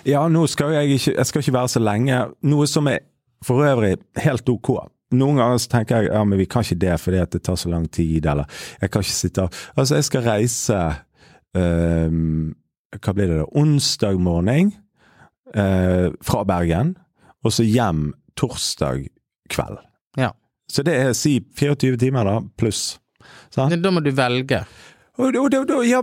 Ja, 0.08 0.22
nå 0.32 0.46
skal 0.48 0.70
jeg 0.72 0.94
ikke 0.94 1.12
Jeg 1.12 1.28
skal 1.28 1.42
ikke 1.42 1.52
være 1.52 1.68
så 1.68 1.80
lenge. 1.82 2.18
Noe 2.48 2.66
som 2.70 2.86
er 2.88 3.02
for 3.44 3.60
øvrig 3.60 3.98
helt 4.24 4.48
ok. 4.48 4.70
Noen 5.18 5.36
ganger 5.36 5.60
så 5.60 5.68
tenker 5.72 6.00
jeg 6.00 6.08
ja, 6.08 6.22
men 6.24 6.40
vi 6.40 6.46
kan 6.48 6.64
ikke 6.64 6.78
det 6.86 6.94
fordi 7.02 7.20
at 7.20 7.34
det 7.36 7.42
tar 7.44 7.58
så 7.60 7.68
lang 7.72 7.84
tid, 7.92 8.26
eller 8.26 8.48
jeg 8.80 8.90
kan 8.92 9.04
ikke 9.04 9.16
sitte 9.18 9.44
Altså, 9.74 9.98
jeg 9.98 10.06
skal 10.08 10.24
reise 10.24 10.80
ehm, 11.56 12.54
Hva 12.96 13.12
blir 13.14 13.28
det 13.28 13.40
da? 13.42 13.48
Onsdag 13.58 14.20
morgen 14.22 14.72
eh, 15.54 16.08
fra 16.24 16.44
Bergen, 16.48 16.94
og 17.44 17.52
så 17.54 17.66
hjem 17.66 18.12
torsdag 18.38 19.08
kveld. 19.52 19.80
Ja. 20.16 20.32
Så 20.72 20.84
det 20.84 20.94
er 20.96 21.16
si 21.16 21.38
24 21.56 21.98
timer, 22.00 22.28
da, 22.28 22.38
pluss. 22.60 22.98
Sant? 23.52 23.76
Da 23.82 23.92
må 23.92 24.00
du 24.04 24.10
velge. 24.16 24.62
Og, 25.18 25.34
og, 25.34 25.54
og, 25.58 25.80
ja, 25.82 25.98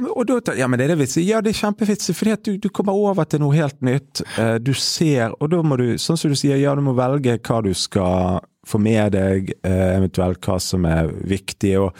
ja, 0.59 0.67
men 0.67 0.79
det 0.79 0.85
er 0.85 0.91
det 0.91 0.97
vitsig. 0.99 1.23
Ja, 1.29 1.39
det 1.41 1.53
er 1.53 1.59
kjempevitsig, 1.61 2.15
fordi 2.17 2.33
at 2.35 2.43
du, 2.43 2.57
du 2.59 2.67
kommer 2.73 2.97
over 2.99 3.23
til 3.29 3.39
noe 3.39 3.55
helt 3.55 3.77
nytt. 3.85 4.25
Eh, 4.41 4.57
du 4.59 4.73
ser, 4.75 5.31
og 5.39 5.53
da 5.53 5.61
må 5.63 5.77
du, 5.79 5.85
sånn 6.01 6.19
som 6.19 6.33
du 6.33 6.37
sier, 6.37 6.59
ja, 6.59 6.73
du 6.75 6.83
må 6.83 6.95
velge 6.97 7.37
hva 7.39 7.61
du 7.63 7.71
skal 7.77 8.43
få 8.65 8.81
med 8.81 9.11
deg, 9.15 9.53
eh, 9.63 9.97
eventuelt 9.97 10.41
hva 10.45 10.59
som 10.61 10.85
er 10.89 11.11
viktig. 11.27 11.75
Og 11.79 11.91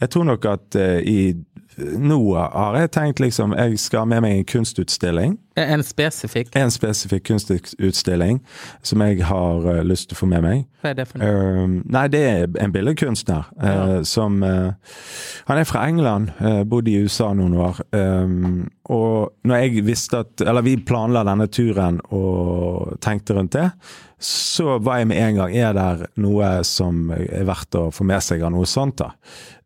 jeg 0.00 0.14
tror 0.14 0.28
nok 0.32 0.52
at 0.52 0.78
eh, 0.78 1.00
i 1.02 1.22
nå 1.72 2.18
har 2.36 2.74
jeg 2.76 2.90
tenkt 2.92 3.20
liksom, 3.22 3.54
jeg 3.56 3.78
skal 3.80 4.02
ha 4.02 4.08
med 4.10 4.20
meg 4.20 4.34
en 4.36 4.44
kunstutstilling. 4.44 5.38
En 5.56 5.80
spesifikk. 5.84 6.50
En 6.56 6.68
spesifikk 6.72 7.24
kunstutstilling 7.30 8.42
som 8.84 9.00
jeg 9.06 9.22
har 9.24 9.64
eh, 9.72 9.80
lyst 9.88 10.10
til 10.10 10.18
å 10.18 10.20
få 10.20 10.28
med 10.28 10.44
meg. 10.44 10.66
Hva 10.82 10.92
er 10.92 10.98
det 10.98 11.06
for 11.08 11.22
noe? 11.22 11.30
Uh, 11.32 11.78
nei, 11.96 12.04
det 12.12 12.22
er 12.28 12.60
en 12.60 12.74
billedkunstner 12.74 13.48
uh, 13.56 13.64
Ja. 13.72 14.02
som 14.04 14.42
Han 14.42 15.58
er 15.58 15.64
fra 15.64 15.86
England, 15.88 16.30
bodde 16.68 16.92
i 16.92 17.00
USA 17.00 17.32
noen 17.32 17.56
år. 17.56 17.80
Um, 17.96 18.68
og 18.92 19.32
når 19.46 19.62
jeg 19.62 19.84
visste 19.86 20.22
at 20.24 20.42
Eller 20.44 20.64
vi 20.66 20.76
planla 20.76 21.22
denne 21.24 21.46
turen 21.48 22.00
og 22.10 22.98
tenkte 23.00 23.36
rundt 23.38 23.56
det, 23.56 23.70
så 24.22 24.78
var 24.78 25.00
jeg 25.00 25.08
med 25.10 25.18
en 25.18 25.38
gang 25.40 25.54
Er 25.56 25.72
der 25.76 26.04
noe 26.22 26.48
som 26.66 27.10
er 27.14 27.46
verdt 27.48 27.74
å 27.78 27.88
få 27.94 28.06
med 28.06 28.22
seg 28.24 28.44
av 28.46 28.52
noe 28.54 28.68
sånt, 28.68 29.00
da? 29.02 29.12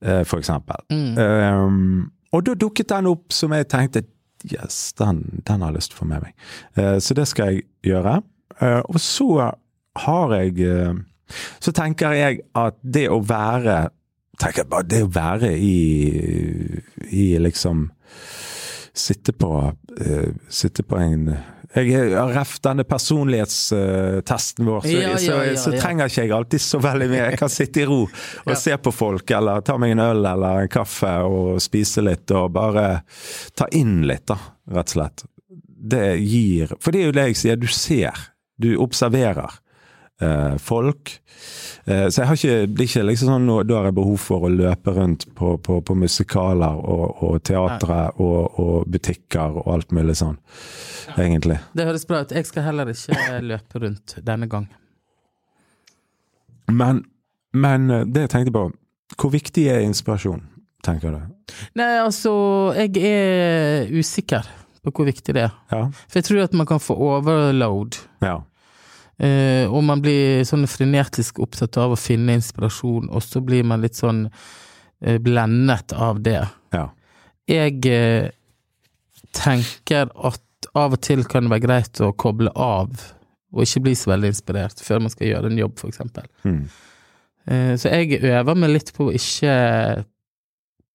Eh, 0.01 0.23
for 0.29 0.41
eksempel. 0.41 0.81
Um, 0.91 2.07
og 2.33 2.45
da 2.47 2.57
dukket 2.59 2.91
den 2.93 3.11
opp 3.11 3.35
som 3.35 3.55
jeg 3.57 3.69
tenkte 3.73 4.07
Yes, 4.47 4.93
den, 4.95 5.43
den 5.49 5.63
har 5.65 5.73
jeg 5.73 5.79
lyst 5.81 5.91
til 5.91 5.97
å 5.97 6.01
få 6.03 6.07
med 6.07 6.23
meg. 6.23 6.35
Uh, 6.79 6.99
så 7.03 7.17
det 7.19 7.25
skal 7.27 7.49
jeg 7.51 7.65
gjøre. 7.89 8.21
Uh, 8.61 8.83
og 8.85 8.99
så 9.03 9.29
har 10.05 10.35
jeg 10.37 10.69
uh, 10.71 10.99
Så 11.61 11.73
tenker 11.75 12.15
jeg 12.15 12.45
at 12.55 12.77
det 12.85 13.09
å 13.11 13.19
være 13.25 13.89
tenker 14.39 14.63
jeg 14.63 14.71
bare 14.71 14.89
Det 14.89 15.03
å 15.05 15.13
være 15.13 15.51
i, 15.57 15.77
i 17.11 17.27
liksom 17.41 17.89
Sitte 18.97 19.35
på 19.37 19.51
uh, 19.69 20.31
Sitte 20.49 20.87
på 20.87 20.99
en 21.01 21.29
jeg 21.77 22.15
har 22.15 22.31
ref 22.33 22.55
denne 22.65 22.87
personlighetstesten 22.89 24.65
vår, 24.65 24.81
så, 24.81 24.93
Ja, 24.93 25.11
ja, 25.11 25.19
så, 25.21 25.35
ja, 25.45 25.57
så 25.61 25.73
trenger 25.75 26.09
ikke 26.09 26.23
jeg 26.25 26.33
alltid 26.33 26.63
så 26.65 26.79
veldig 26.81 27.09
mye. 27.11 27.25
Jeg 27.33 27.41
kan 27.43 27.53
sitte 27.53 27.83
i 27.83 27.87
ro 27.89 27.99
og 28.07 28.53
se 28.65 28.77
på 28.81 28.93
folk, 28.95 29.31
eller 29.37 29.65
ta 29.67 29.77
meg 29.81 29.93
en 29.93 30.05
øl 30.07 30.25
eller 30.25 30.63
en 30.63 30.73
kaffe 30.73 31.11
og 31.27 31.61
spise 31.61 32.05
litt, 32.07 32.31
og 32.33 32.55
bare 32.57 32.87
ta 33.59 33.69
inn 33.77 33.99
litt, 34.09 34.25
da, 34.31 34.39
rett 34.73 34.95
og 34.95 34.97
slett. 34.97 35.27
Det 35.87 36.07
gir 36.23 36.73
For 36.81 36.95
det 36.95 37.03
er 37.03 37.11
jo 37.11 37.17
det 37.19 37.29
jeg 37.29 37.41
sier, 37.43 37.61
du 37.61 37.69
ser, 37.69 38.25
du 38.57 38.73
observerer 38.81 39.61
folk. 40.63 41.13
Eh, 41.87 42.09
så 42.09 42.23
jeg 42.23 42.27
har 42.29 42.39
ikke, 42.39 42.55
det 42.67 42.83
er 42.83 42.89
ikke 42.89 43.05
liksom 43.07 43.29
sånn 43.31 43.45
nå, 43.47 43.61
da 43.69 43.77
har 43.79 43.91
jeg 43.91 43.97
behov 43.99 44.17
for 44.19 44.47
å 44.47 44.51
løpe 44.51 44.95
rundt 44.97 45.29
på, 45.39 45.53
på, 45.63 45.79
på 45.87 45.97
musikaler 45.99 46.81
og, 46.81 47.21
og 47.23 47.37
teatre 47.47 47.99
og, 48.17 48.59
og 48.63 48.89
butikker 48.91 49.61
og 49.61 49.69
alt 49.75 49.95
mulig 49.95 50.17
sånn, 50.19 50.35
egentlig. 51.15 51.61
Det 51.79 51.87
høres 51.87 52.09
bra 52.09 52.25
ut. 52.25 52.35
Jeg 52.35 52.49
skal 52.49 52.67
heller 52.67 52.91
ikke 52.91 53.39
løpe 53.45 53.85
rundt 53.85 54.17
denne 54.27 54.51
gang. 54.51 54.67
Men, 56.75 57.05
men 57.55 57.87
eh, 57.91 58.05
det 58.11 58.27
jeg 58.27 58.35
tenkte 58.35 58.57
på, 58.57 58.67
hvor 59.15 59.33
viktig 59.33 59.69
er 59.71 59.87
inspirasjon, 59.87 60.43
tenker 60.87 61.15
du? 61.15 61.23
Nei, 61.79 61.93
altså, 62.03 62.35
jeg 62.75 62.99
er 63.07 63.95
usikker 63.95 64.49
på 64.83 64.91
hvor 64.91 65.07
viktig 65.07 65.35
det 65.35 65.47
er. 65.47 65.55
Ja. 65.71 65.87
For 66.07 66.19
jeg 66.19 66.27
tror 66.33 66.45
at 66.49 66.59
man 66.59 66.67
kan 66.67 66.83
få 66.83 66.99
overload. 66.99 68.01
Ja. 68.23 68.41
Eh, 69.17 69.65
og 69.65 69.81
man 69.87 70.03
blir 70.05 70.45
sånn 70.45 70.67
frenetisk 70.69 71.41
opptatt 71.41 71.79
av 71.81 71.95
å 71.95 72.01
finne 72.01 72.37
inspirasjon, 72.37 73.09
og 73.09 73.25
så 73.25 73.41
blir 73.45 73.65
man 73.65 73.85
litt 73.85 73.97
sånn 73.97 74.27
eh, 74.29 75.17
blendet 75.23 75.95
av 75.97 76.21
det. 76.25 76.43
Ja. 76.77 76.91
Jeg 77.49 77.81
eh, 77.89 78.29
tenker 79.37 80.11
at 80.13 80.43
av 80.77 80.97
og 80.97 81.01
til 81.05 81.25
kan 81.25 81.47
det 81.47 81.55
være 81.55 81.65
greit 81.65 82.03
å 82.05 82.13
koble 82.19 82.53
av, 82.53 82.93
og 83.57 83.65
ikke 83.65 83.87
bli 83.87 83.95
så 83.97 84.13
veldig 84.13 84.35
inspirert 84.35 84.83
før 84.85 85.01
man 85.07 85.13
skal 85.15 85.31
gjøre 85.31 85.53
en 85.53 85.63
jobb, 85.63 85.79
for 85.81 85.93
eksempel. 85.93 86.29
Mm. 86.45 86.63
Eh, 87.47 87.73
så 87.81 87.95
jeg 87.95 88.21
øver 88.21 88.59
meg 88.59 88.75
litt 88.75 88.93
på 88.97 89.09
å 89.09 89.17
ikke 89.17 89.57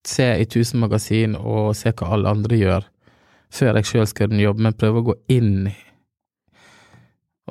se 0.05 0.27
i 0.41 0.49
tusen 0.49 0.81
magasin 0.81 1.37
og 1.37 1.73
se 1.77 1.93
hva 1.93 2.13
alle 2.15 2.33
andre 2.37 2.57
gjør, 2.57 2.85
før 3.51 3.79
jeg 3.79 3.89
sjøl 3.89 4.09
skal 4.09 4.27
gjøre 4.27 4.37
en 4.37 4.45
jobb, 4.45 4.61
men 4.67 4.77
prøve 4.77 5.01
å 5.01 5.09
gå 5.09 5.17
inn 5.33 5.71
i 5.71 5.77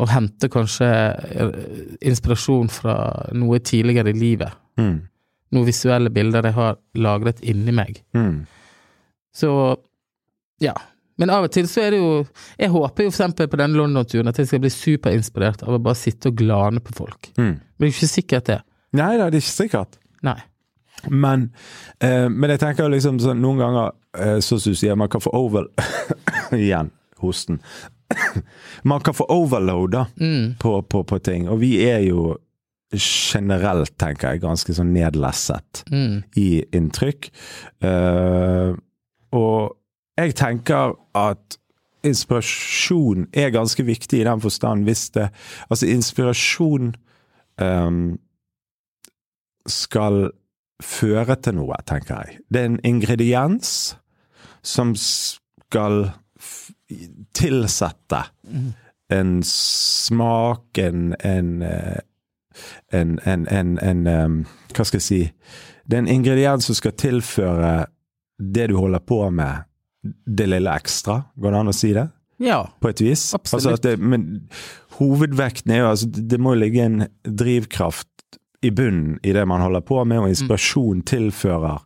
og 0.00 0.10
hente 0.10 0.48
kanskje 0.52 0.88
eh, 0.88 1.54
inspirasjon 2.10 2.70
fra 2.72 2.96
noe 3.36 3.60
tidligere 3.64 4.12
i 4.12 4.18
livet. 4.18 4.56
Mm. 4.80 4.96
Noen 5.54 5.66
visuelle 5.66 6.12
bilder 6.14 6.46
jeg 6.46 6.56
har 6.56 6.78
lagret 7.02 7.42
inni 7.42 7.74
meg. 7.74 8.00
Mm. 8.16 8.44
Så 9.36 9.52
ja. 10.62 10.74
Men 11.20 11.32
av 11.34 11.46
og 11.46 11.52
til 11.52 11.66
så 11.68 11.82
er 11.84 11.92
det 11.92 11.98
jo 12.00 12.12
Jeg 12.58 12.70
håper 12.72 13.04
jo 13.04 13.10
for 13.10 13.12
eksempel 13.12 13.48
på 13.52 13.58
denne 13.60 13.76
London-turen 13.76 14.30
at 14.30 14.38
jeg 14.40 14.48
skal 14.48 14.62
bli 14.62 14.70
superinspirert 14.72 15.64
av 15.66 15.76
å 15.76 15.82
bare 15.82 15.98
sitte 16.00 16.32
og 16.32 16.38
glane 16.40 16.80
på 16.84 16.94
folk. 16.96 17.32
Mm. 17.36 17.56
Men 17.58 17.76
det 17.76 17.88
er 17.88 17.92
jo 17.92 17.96
ikke 17.98 18.14
sikkert 18.14 18.48
det. 18.48 18.60
Nei 18.96 19.12
da, 19.18 19.28
det 19.28 19.40
er 19.40 19.44
ikke 19.44 19.58
sikkert. 19.58 20.00
Nei. 20.26 20.38
Men, 21.08 21.50
eh, 22.04 22.28
men 22.28 22.52
jeg 22.52 22.60
tenker 22.60 22.90
liksom 22.92 23.20
sånn 23.22 23.40
noen 23.40 23.60
ganger, 23.62 23.94
eh, 24.18 24.38
sånn 24.44 24.60
som 24.60 24.74
du 24.74 24.80
sier, 24.80 24.98
man 24.98 25.08
kan 25.12 25.22
få 25.24 25.32
over... 25.36 25.68
Igjen, 26.56 26.90
hosten. 27.22 27.60
man 28.90 29.00
kan 29.00 29.14
få 29.14 29.26
overloada 29.30 30.06
Mm. 30.20 30.54
på, 30.58 30.82
på, 30.82 31.02
på 31.02 31.18
ting. 31.18 31.48
Og 31.48 31.60
vi 31.60 31.76
er 31.86 32.00
jo 32.08 32.36
generelt, 32.92 33.92
tenker 33.98 34.32
jeg, 34.32 34.40
ganske 34.42 34.74
sånn 34.74 34.92
nedlesset 34.94 35.84
Mm. 35.92 36.22
i 36.36 36.64
inntrykk. 36.74 37.30
Uh, 37.84 38.74
og 39.32 39.76
jeg 40.18 40.34
tenker 40.34 40.96
at 41.14 41.56
inspirasjon 42.04 43.28
er 43.36 43.50
ganske 43.54 43.84
viktig 43.84 44.20
i 44.22 44.24
den 44.24 44.40
forstand 44.40 44.84
hvis 44.88 45.10
det 45.14 45.28
Altså, 45.70 45.86
inspirasjon 45.86 46.94
um, 47.60 48.18
skal 49.68 50.30
føre 50.82 51.36
til 51.44 51.58
noe, 51.58 51.76
tenker 51.86 52.22
jeg. 52.24 52.38
Det 52.50 52.60
er 52.62 52.70
en 52.70 52.80
ingrediens 52.88 53.96
som 54.64 54.94
skal 54.96 56.10
tilsette 57.36 58.24
en 59.10 59.42
smak, 59.44 60.78
en 60.78 61.14
en, 61.22 61.62
eh, 61.62 61.98
en, 62.92 63.78
en, 63.78 64.46
Hva 64.74 64.84
skal 64.84 64.98
jeg 64.98 65.06
si? 65.06 65.20
Det 65.86 65.96
er 65.96 66.04
en 66.04 66.12
ingrediens 66.12 66.66
som 66.66 66.76
skal 66.76 66.94
tilføre 66.98 67.72
det 68.40 68.68
du 68.70 68.76
holder 68.78 69.02
på 69.04 69.22
med, 69.34 69.66
det 70.26 70.46
lille 70.48 70.72
ekstra, 70.72 71.20
går 71.36 71.52
det 71.52 71.60
an 71.60 71.72
å 71.72 71.76
si 71.76 71.92
det? 71.96 72.06
Ja. 72.40 72.62
På 72.80 72.88
et 72.88 73.02
vis? 73.04 73.34
Absolutt. 73.36 73.66
Altså 73.66 73.82
det, 73.84 73.98
men 74.00 74.48
hovedvekten 74.96 75.74
er 75.74 75.82
jo 75.82 75.90
altså 75.90 76.06
Det 76.08 76.38
må 76.40 76.54
ligge 76.56 76.86
en 76.86 77.02
drivkraft 77.24 78.08
i 78.64 78.70
bunnen 78.70 79.18
i 79.24 79.32
det 79.36 79.44
man 79.48 79.60
holder 79.60 79.84
på 79.84 80.02
med, 80.04 80.20
og 80.20 80.32
inspirasjon 80.32 81.02
tilfører 81.08 81.80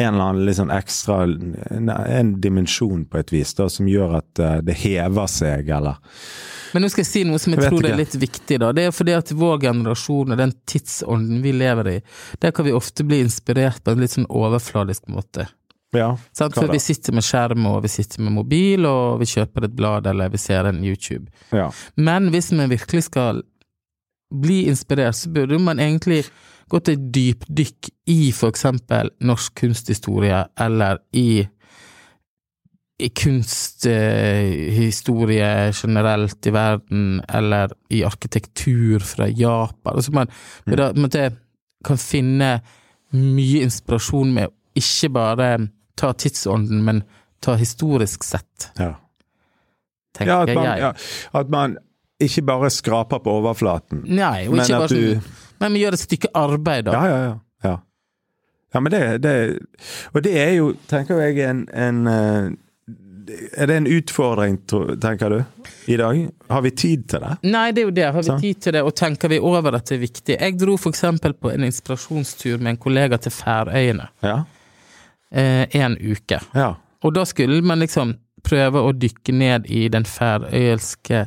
en 0.00 0.14
eller 0.14 0.30
annen 0.32 0.54
sånn 0.56 0.72
ekstra 0.74 1.22
En, 1.24 1.90
en 1.90 2.32
dimensjon 2.40 3.04
på 3.10 3.20
et 3.20 3.32
vis, 3.34 3.52
da, 3.58 3.68
som 3.72 3.88
gjør 3.90 4.16
at 4.20 4.40
eh, 4.42 4.56
det 4.66 4.78
hever 4.82 5.30
seg, 5.30 5.70
eller 5.76 6.00
Men 6.74 6.84
nå 6.84 6.90
skal 6.92 7.04
jeg 7.04 7.10
si 7.10 7.22
noe 7.28 7.40
som 7.42 7.54
jeg, 7.54 7.62
Jeg 7.62 7.72
tror 7.72 7.82
tror 7.82 7.92
er 7.92 8.00
litt 8.00 8.18
viktig. 8.22 8.58
da. 8.62 8.72
Det 8.72 8.88
er 8.88 8.94
fordi 8.94 9.16
at 9.18 9.32
vår 9.34 9.56
generasjon 9.66 10.34
og 10.34 10.38
den 10.38 10.52
tidsånden 10.70 11.40
vi 11.44 11.54
lever 11.56 11.94
i, 11.96 11.96
der 12.42 12.54
kan 12.54 12.68
vi 12.68 12.76
ofte 12.76 13.06
bli 13.06 13.22
inspirert 13.24 13.82
på 13.84 13.94
en 13.94 14.04
litt 14.04 14.14
sånn 14.14 14.28
overfladisk 14.28 15.10
måte. 15.10 15.48
Ja. 15.96 16.12
For 16.38 16.70
vi 16.70 16.78
sitter 16.78 17.16
med 17.16 17.26
skjerm, 17.26 17.64
og 17.66 17.80
vi 17.82 17.90
sitter 17.90 18.22
med 18.22 18.36
mobil, 18.36 18.86
og 18.86 19.18
vi 19.22 19.26
kjøper 19.26 19.66
et 19.66 19.74
blad, 19.74 20.06
eller 20.06 20.30
vi 20.30 20.38
ser 20.38 20.68
en 20.70 20.84
YouTube. 20.84 21.26
ja. 21.50 21.70
Men 21.96 22.30
hvis 22.30 22.52
vi 22.54 22.66
virkelig 22.70 23.08
skal 23.08 23.42
bli 24.30 24.68
inspirert, 24.70 25.16
så 25.16 25.30
burde 25.34 25.58
man 25.58 25.80
egentlig 25.82 26.24
gå 26.70 26.78
til 26.86 26.94
et 26.98 27.06
dypdykk 27.14 27.88
i 28.12 28.30
for 28.36 28.48
eksempel 28.52 29.10
norsk 29.26 29.54
kunsthistorie, 29.60 30.44
eller 30.60 30.98
i, 31.18 31.42
i 33.00 33.08
kunsthistorie 34.40 35.72
generelt 35.74 36.46
i 36.46 36.52
verden, 36.54 37.20
eller 37.28 37.72
i 37.90 38.02
arkitektur 38.06 38.98
fra 39.04 39.26
Japan. 39.28 39.94
Altså 39.96 40.12
man, 40.12 40.28
Mm. 40.66 40.76
man, 40.78 40.92
man 40.96 41.10
kan 41.84 41.96
finne 41.98 42.60
mye 43.12 43.62
inspirasjon 43.64 44.32
med 44.34 44.46
ikke 44.76 45.08
bare 45.12 45.68
ta 45.96 46.12
tidsånden, 46.12 46.82
men 46.84 47.02
ta 47.42 47.54
historisk 47.56 48.22
sett, 48.24 48.70
ja. 48.78 48.94
tenker 50.14 50.32
Ja, 50.32 50.42
at 50.42 50.54
man, 50.54 50.64
jeg. 50.64 50.78
ja, 50.78 50.92
at 51.40 51.48
man 51.50 51.76
ikke 52.20 52.42
bare 52.42 52.70
skraper 52.70 53.18
på 53.18 53.30
overflaten, 53.40 54.02
Nei, 54.06 54.46
og 54.48 54.54
men 54.54 54.64
ikke 54.64 54.78
bare 54.78 54.88
du 54.88 55.14
sånn 55.14 55.22
Men 55.60 55.72
vi 55.76 55.84
gjør 55.84 55.96
et 55.96 56.02
stykke 56.06 56.30
arbeid, 56.34 56.88
da. 56.88 56.92
Ja, 56.96 57.06
ja, 57.08 57.20
ja. 57.28 57.36
ja. 57.68 57.76
ja 58.74 58.80
men 58.80 58.92
det, 58.94 59.00
det 59.22 59.34
Og 60.14 60.22
det 60.24 60.34
er 60.40 60.52
jo, 60.56 60.72
tenker 60.90 61.20
jeg, 61.20 61.38
en, 61.50 61.64
en 61.74 62.06
eh, 62.10 62.50
Er 63.58 63.66
det 63.70 63.76
en 63.76 63.86
utfordring, 63.86 64.56
tenker 64.66 65.30
du, 65.30 65.42
i 65.86 65.96
dag? 66.00 66.22
Har 66.50 66.62
vi 66.64 66.70
tid 66.74 67.04
til 67.12 67.20
det? 67.22 67.36
Nei, 67.46 67.66
det 67.72 67.84
er 67.84 67.86
jo 67.86 67.92
det. 67.94 68.06
Har 68.16 68.24
vi 68.26 68.38
tid 68.42 68.62
til 68.64 68.74
det, 68.74 68.82
og 68.82 68.94
tenker 68.98 69.30
vi 69.30 69.38
over 69.38 69.76
at 69.78 69.86
det 69.86 69.98
er 69.98 70.02
viktig? 70.02 70.38
Jeg 70.40 70.56
dro 70.58 70.74
eksempel 70.90 71.36
på 71.38 71.52
en 71.52 71.68
inspirasjonstur 71.68 72.58
med 72.58 72.72
en 72.72 72.80
kollega 72.80 73.20
til 73.22 73.30
Færøyene 73.36 74.08
Ja. 74.26 74.40
eh, 75.30 75.68
en 75.78 75.94
uke. 76.00 76.40
Ja. 76.54 76.72
Og 77.04 77.14
da 77.14 77.22
skulle 77.24 77.62
man 77.62 77.78
liksom 77.84 78.16
prøve 78.42 78.80
å 78.82 78.92
dykke 78.96 79.32
ned 79.36 79.66
i 79.70 79.86
den 79.92 80.04
færøyelske 80.08 81.26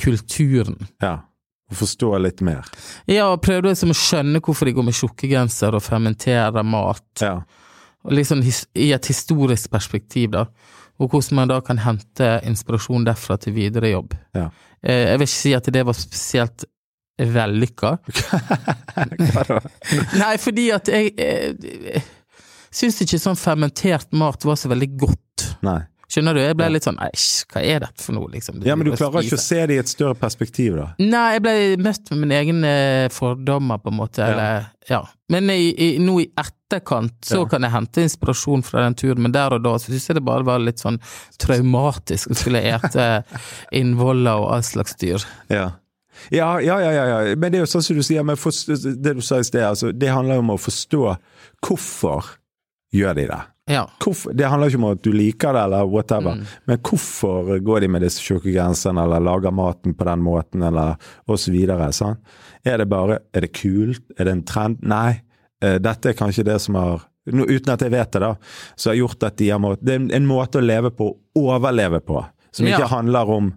kulturen. 0.00 0.88
ja. 1.02 1.18
Å 1.66 1.74
forstå 1.74 2.12
litt 2.22 2.42
mer. 2.46 2.66
Ja, 3.10 3.32
og 3.32 3.42
prøvde 3.42 3.72
liksom 3.72 3.90
å 3.90 3.98
skjønne 3.98 4.42
hvorfor 4.44 4.68
de 4.68 4.74
går 4.76 4.86
med 4.86 4.94
tjukkegenser 4.94 5.74
og 5.74 5.82
fermenterer 5.82 6.66
mat. 6.66 7.06
Ja. 7.22 7.40
Liksom 8.06 8.44
I 8.46 8.92
et 8.94 9.08
historisk 9.10 9.72
perspektiv, 9.72 10.30
da. 10.36 10.46
Og 11.02 11.10
hvordan 11.10 11.40
man 11.40 11.50
da 11.50 11.58
kan 11.64 11.82
hente 11.82 12.28
inspirasjon 12.46 13.04
derfra 13.04 13.36
til 13.42 13.56
videre 13.58 13.90
jobb. 13.90 14.14
Ja. 14.36 14.46
Eh, 14.80 15.10
jeg 15.10 15.18
vil 15.18 15.28
ikke 15.28 15.34
si 15.34 15.54
at 15.58 15.72
det 15.74 15.82
var 15.88 15.98
spesielt 15.98 16.64
vellykka. 17.18 17.96
Hva 19.32 19.44
da? 19.48 19.58
Nei, 20.22 20.32
fordi 20.40 20.70
at 20.76 20.88
jeg, 20.92 21.12
jeg 21.18 22.04
syns 22.70 23.02
ikke 23.02 23.20
sånn 23.20 23.38
fermentert 23.40 24.14
mat 24.16 24.46
var 24.46 24.58
så 24.60 24.70
veldig 24.72 24.90
godt. 25.00 25.48
Nei. 25.66 25.80
Skjønner 26.06 26.36
du? 26.38 26.40
Jeg 26.40 26.54
ble 26.54 26.68
litt 26.70 26.84
sånn 26.86 27.00
æsj, 27.02 27.24
hva 27.50 27.60
er 27.66 27.80
dette 27.82 28.04
for 28.04 28.14
noe, 28.14 28.28
liksom? 28.30 28.60
Ja, 28.62 28.76
men 28.78 28.86
du 28.86 28.92
klarer 28.94 29.24
ikke 29.26 29.38
å 29.38 29.42
se 29.42 29.58
det 29.66 29.74
i 29.74 29.80
et 29.82 29.90
større 29.90 30.14
perspektiv, 30.14 30.76
da? 30.78 30.84
Nei, 31.02 31.24
jeg 31.34 31.42
ble 31.42 31.54
møtt 31.82 32.12
med 32.12 32.20
mine 32.22 32.36
egne 32.38 32.74
fordommer, 33.10 33.80
på 33.82 33.90
en 33.90 33.98
måte. 33.98 34.22
Ja. 34.22 34.28
Eller, 34.36 34.68
ja. 34.86 35.00
Men 35.34 35.50
i, 35.50 35.72
i, 35.74 35.88
nå 35.98 36.20
i 36.22 36.28
etterkant 36.38 37.16
så 37.26 37.40
Ja. 37.42 37.48
kan 37.50 37.66
jeg 37.66 37.74
hente 37.74 38.04
inspirasjon 38.06 38.62
fra 38.62 38.84
den 38.86 38.94
turen, 38.94 39.22
men 39.26 39.34
der 39.34 39.56
og 39.58 39.64
da 39.66 39.72
så 39.82 39.90
syns 39.90 40.06
jeg 40.12 40.20
det 40.20 40.24
bare 40.28 40.46
var 40.46 40.62
litt 40.62 40.78
sånn 40.78 41.00
traumatisk 41.42 42.30
å 42.30 42.38
skulle 42.38 42.62
ete 42.62 43.08
innvoller 43.74 44.38
og 44.44 44.52
all 44.54 44.62
slags 44.66 44.94
dyr. 45.02 45.26
Ja. 45.50 45.72
Ja, 46.32 46.60
ja, 46.64 46.78
ja, 46.80 46.92
ja. 46.94 47.34
Men 47.36 47.50
det 47.52 47.58
er 47.58 47.66
jo 47.66 47.72
sånn 47.74 47.82
som 47.84 47.98
du 47.98 48.02
sier, 48.06 48.22
det 48.24 49.16
du 49.18 49.20
sa 49.26 49.42
i 49.42 49.44
sted, 49.44 49.60
altså, 49.66 49.90
det 49.92 50.08
handler 50.14 50.38
jo 50.38 50.46
om 50.46 50.54
å 50.54 50.60
forstå 50.62 51.02
hvorfor 51.66 52.30
gjør 52.94 53.18
de 53.18 53.26
det. 53.34 53.42
Ja. 53.68 53.84
Hvorfor, 53.98 54.32
det 54.36 54.46
handler 54.46 54.68
ikke 54.70 54.78
om 54.78 54.84
at 54.92 55.00
du 55.02 55.10
liker 55.12 55.52
det 55.56 55.62
eller 55.66 55.88
whatever, 55.90 56.36
Mm. 56.36 56.44
men 56.66 56.78
hvorfor 56.78 57.58
går 57.66 57.80
de 57.80 57.88
med 57.88 58.02
disse 58.02 58.20
tjukke 58.22 58.52
genserne 58.54 59.02
eller 59.02 59.20
lager 59.20 59.50
maten 59.50 59.94
på 59.94 60.04
den 60.06 60.22
måten 60.22 60.62
eller 60.62 60.96
og 61.28 61.38
så 61.38 61.50
videre. 61.50 61.90
Er 62.64 62.78
det 62.78 62.88
bare 62.88 63.18
Er 63.34 63.40
det 63.40 63.52
kult? 63.52 64.02
Er 64.18 64.24
det 64.24 64.32
en 64.32 64.42
trend? 64.44 64.78
Nei. 64.82 65.20
Eh, 65.62 65.78
dette 65.78 66.10
er 66.10 66.12
kanskje 66.14 66.44
det 66.44 66.60
som 66.60 66.74
har 66.74 67.02
Uten 67.26 67.72
at 67.72 67.80
jeg 67.82 67.90
vet 67.90 68.12
det, 68.12 68.20
da, 68.22 68.36
så 68.76 68.90
har 68.90 68.94
gjort 69.00 69.22
at 69.26 69.36
de 69.36 69.48
har 69.50 69.58
måttet 69.58 69.82
Det 69.84 69.94
er 69.94 70.14
en, 70.14 70.26
måte 70.28 70.60
å 70.60 70.62
leve 70.62 70.92
på, 70.94 71.08
overleve 71.34 71.98
på, 72.00 72.24
som 72.52 72.66
Ja. 72.66 72.76
ikke 72.78 72.88
handler 72.88 73.28
om 73.28 73.48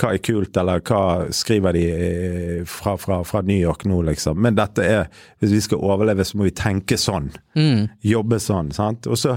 hva 0.00 0.12
er 0.14 0.18
kult, 0.24 0.56
eller 0.56 0.80
hva 0.80 1.02
skriver 1.34 1.72
de 1.76 1.82
eh, 1.92 2.64
fra, 2.64 2.96
fra, 2.96 3.20
fra 3.28 3.42
New 3.42 3.58
York 3.58 3.84
nå, 3.84 4.00
liksom. 4.08 4.38
Men 4.40 4.54
dette 4.56 4.82
er 4.86 5.08
Hvis 5.40 5.50
vi 5.52 5.60
skal 5.60 5.78
overleve, 5.84 6.24
så 6.24 6.38
må 6.38 6.44
vi 6.48 6.50
tenke 6.56 6.96
sånn 6.98 7.30
Mm. 7.54 7.88
jobbe 8.02 8.38
sånn, 8.40 8.70
sant. 8.72 9.06
Og 9.06 9.18
så, 9.20 9.34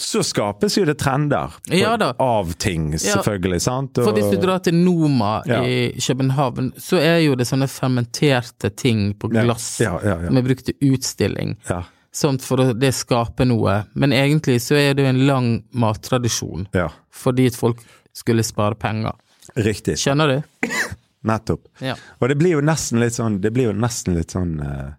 så 0.00 0.22
skapes 0.24 0.78
jo 0.78 0.84
det 0.88 0.96
trender 0.98 1.52
på, 1.68 1.76
Ja 1.76 1.92
av 2.18 2.54
ting, 2.58 2.92
selvfølgelig, 2.98 3.60
sant. 3.60 3.98
Og, 3.98 4.04
For 4.08 4.16
hvis 4.16 4.30
du 4.32 4.40
drar 4.40 4.58
til 4.64 4.74
Noma 4.74 5.42
Ja. 5.46 5.60
i 5.62 5.92
København, 6.00 6.72
så 6.80 6.96
er 6.98 7.18
jo 7.26 7.34
det 7.36 7.46
sånne 7.46 7.68
fermenterte 7.68 8.70
ting 8.74 9.12
på 9.14 9.28
glass 9.30 9.80
Ja, 9.80 9.98
ja, 10.02 10.16
ja. 10.22 10.26
som 10.26 10.36
er 10.40 10.42
brukt 10.42 10.64
til 10.64 10.74
utstilling. 10.94 11.56
ja, 11.68 11.82
Sånt 12.12 12.42
for 12.44 12.56
å 12.60 12.72
det 12.78 12.90
skaper 12.94 13.46
noe. 13.48 13.84
Men 13.94 14.12
egentlig 14.12 14.58
så 14.60 14.74
er 14.76 14.92
det 14.94 15.04
jo 15.04 15.08
en 15.08 15.26
lang 15.26 15.62
mattradisjon 15.72 16.66
ja. 16.74 16.88
fordi 17.10 17.46
at 17.48 17.56
folk 17.56 17.78
skulle 18.12 18.42
spare 18.44 18.74
penger. 18.76 19.12
Riktig. 19.58 19.98
Skjønner 20.00 20.30
du? 20.30 20.68
Nettopp. 21.28 21.68
Ja. 21.84 21.96
Og 22.18 22.32
det 22.32 22.38
blir 22.40 22.56
jo 22.56 22.62
nesten 22.64 22.98
litt 22.98 23.14
sånn 23.14 23.36
Det 23.44 23.52
blir 23.54 23.68
jo 23.68 23.74
nesten 23.78 24.16
litt 24.18 24.32
sånn 24.34 24.56
uh, 24.58 24.94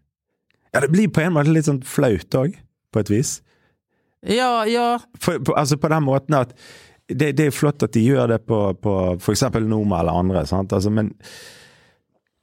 Ja, 0.71 0.79
det 0.79 0.87
blir 0.93 1.09
på 1.11 1.23
en 1.23 1.35
måte 1.35 1.51
litt 1.51 1.67
sånn 1.67 1.81
flaut 1.85 2.37
òg, 2.39 2.55
på 2.93 3.01
et 3.01 3.11
vis. 3.11 3.33
Ja, 4.23 4.63
ja. 4.69 4.87
For, 5.19 5.41
på, 5.43 5.55
altså 5.59 5.77
på 5.81 5.91
den 5.91 6.05
måten 6.07 6.37
at 6.39 6.55
det, 7.11 7.33
det 7.35 7.49
er 7.49 7.55
flott 7.55 7.83
at 7.83 7.93
de 7.93 8.05
gjør 8.05 8.31
det 8.31 8.39
på, 8.47 8.59
på 8.79 9.33
eksempel 9.33 9.67
Noma 9.67 9.99
eller 9.99 10.21
andre, 10.23 10.45
sant? 10.47 10.71
Altså, 10.73 10.89
men 10.93 11.11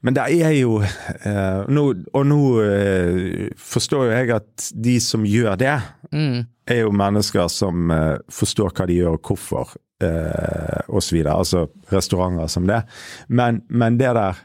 men 0.03 0.17
det 0.17 0.23
er 0.41 0.55
jo 0.57 0.79
uh, 0.81 1.67
nå, 1.69 1.83
Og 2.17 2.23
nå 2.27 2.39
uh, 2.65 3.49
forstår 3.61 4.07
jo 4.07 4.15
jeg 4.15 4.31
at 4.33 4.71
de 4.73 4.95
som 5.01 5.27
gjør 5.29 5.59
det, 5.61 5.79
Mm. 6.11 6.47
er 6.67 6.81
jo 6.81 6.91
mennesker 6.91 7.47
som 7.53 7.91
uh, 7.95 8.17
forstår 8.33 8.73
hva 8.75 8.87
de 8.89 8.97
gjør 8.97 9.13
og 9.15 9.29
hvorfor, 9.29 9.77
uh, 10.03 11.03
videre. 11.13 11.37
Altså 11.37 11.69
restauranter 11.93 12.49
som 12.51 12.67
det. 12.67 12.81
Men, 13.29 13.63
men 13.69 13.99
det 14.01 14.15
der 14.17 14.41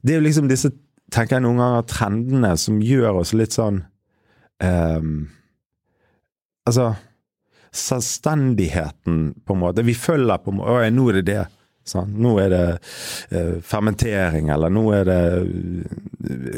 Det 0.00 0.14
er 0.14 0.20
jo 0.20 0.24
liksom 0.24 0.48
disse, 0.48 0.70
tenker 1.12 1.36
jeg 1.36 1.42
noen 1.44 1.58
ganger, 1.60 1.82
trendene 1.90 2.54
som 2.56 2.80
gjør 2.80 3.20
oss 3.20 3.34
litt 3.34 3.52
sånn 3.52 3.82
Altså 6.66 6.94
Selvstendigheten, 7.72 9.34
på 9.46 9.54
en 9.54 9.60
måte. 9.60 9.84
Vi 9.86 9.94
følger 9.94 10.40
på 10.42 10.50
en 10.50 10.56
måte 10.58 10.72
Å, 10.72 10.90
nå 10.90 11.08
er 11.10 11.20
det 11.20 11.26
det. 11.28 11.44
Sant? 11.90 12.14
Nå 12.20 12.36
er 12.42 12.52
det 12.54 12.64
eh, 13.34 13.52
fermentering, 13.66 14.50
eller 14.54 14.72
nå 14.72 14.84
er 14.96 15.08
det 15.08 15.20
eh, 15.40 16.00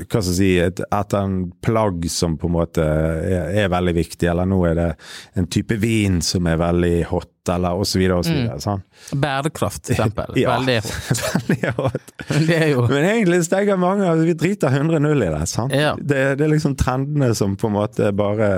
hva 0.03 0.21
skal 0.21 0.33
jeg 0.33 0.39
si, 0.39 0.51
et, 0.61 0.83
et 0.85 1.15
en 1.19 1.37
plagg 1.65 2.07
som 2.13 2.37
på 2.41 2.51
en 2.51 2.57
måte 2.57 2.85
er, 2.85 3.53
er 3.65 3.73
veldig 3.73 3.95
viktig, 3.97 4.29
eller 4.31 4.49
nå 4.51 4.59
er 4.71 4.79
det 4.79 4.89
en 5.39 5.47
type 5.53 5.79
vin 5.83 6.21
som 6.25 6.49
er 6.51 6.61
veldig 6.61 6.97
hot, 7.13 7.31
eller 7.51 7.79
og 7.79 7.87
så 7.89 7.99
videre 7.99 8.21
og 8.21 8.27
så 8.63 8.77
Bærekraft, 9.19 9.87
for 9.87 9.93
eksempel. 9.97 10.37
Ja. 10.43 10.57
Veldig 10.59 10.77
hot. 10.87 11.23
veldig 11.27 11.73
hot. 11.77 12.13
Men 12.31 12.47
Det 12.47 12.61
jo 12.71 12.87
Men 12.89 13.05
egentlig 13.09 13.43
stenger 13.47 13.77
mange 13.81 14.07
altså, 14.09 14.27
vi 14.27 14.37
driter 14.39 14.69
100-0 14.71 15.25
i 15.27 15.31
det. 15.35 15.49
sant? 15.51 15.75
Ja. 15.75 15.95
Det, 15.99 16.23
det 16.39 16.47
er 16.47 16.53
liksom 16.55 16.77
trendene 16.79 17.33
som 17.39 17.57
på 17.59 17.71
en 17.71 17.77
måte 17.77 18.13
bare 18.17 18.49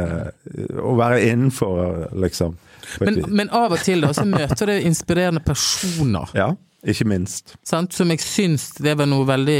Å 0.80 0.94
være 0.98 1.22
innenfor, 1.30 2.10
liksom. 2.20 2.56
Men, 3.00 3.22
men 3.28 3.50
av 3.54 3.72
og 3.76 3.82
til 3.84 4.04
da, 4.04 4.12
så 4.16 4.24
møter 4.36 4.70
du 4.70 4.74
inspirerende 4.88 5.42
personer, 5.44 6.30
Ja, 6.36 6.50
ikke 6.84 7.06
minst. 7.08 7.54
sant? 7.64 7.92
som 7.96 8.10
jeg 8.12 8.20
syns 8.24 8.70
det 8.82 8.96
var 9.00 9.08
noe 9.10 9.26
veldig 9.28 9.58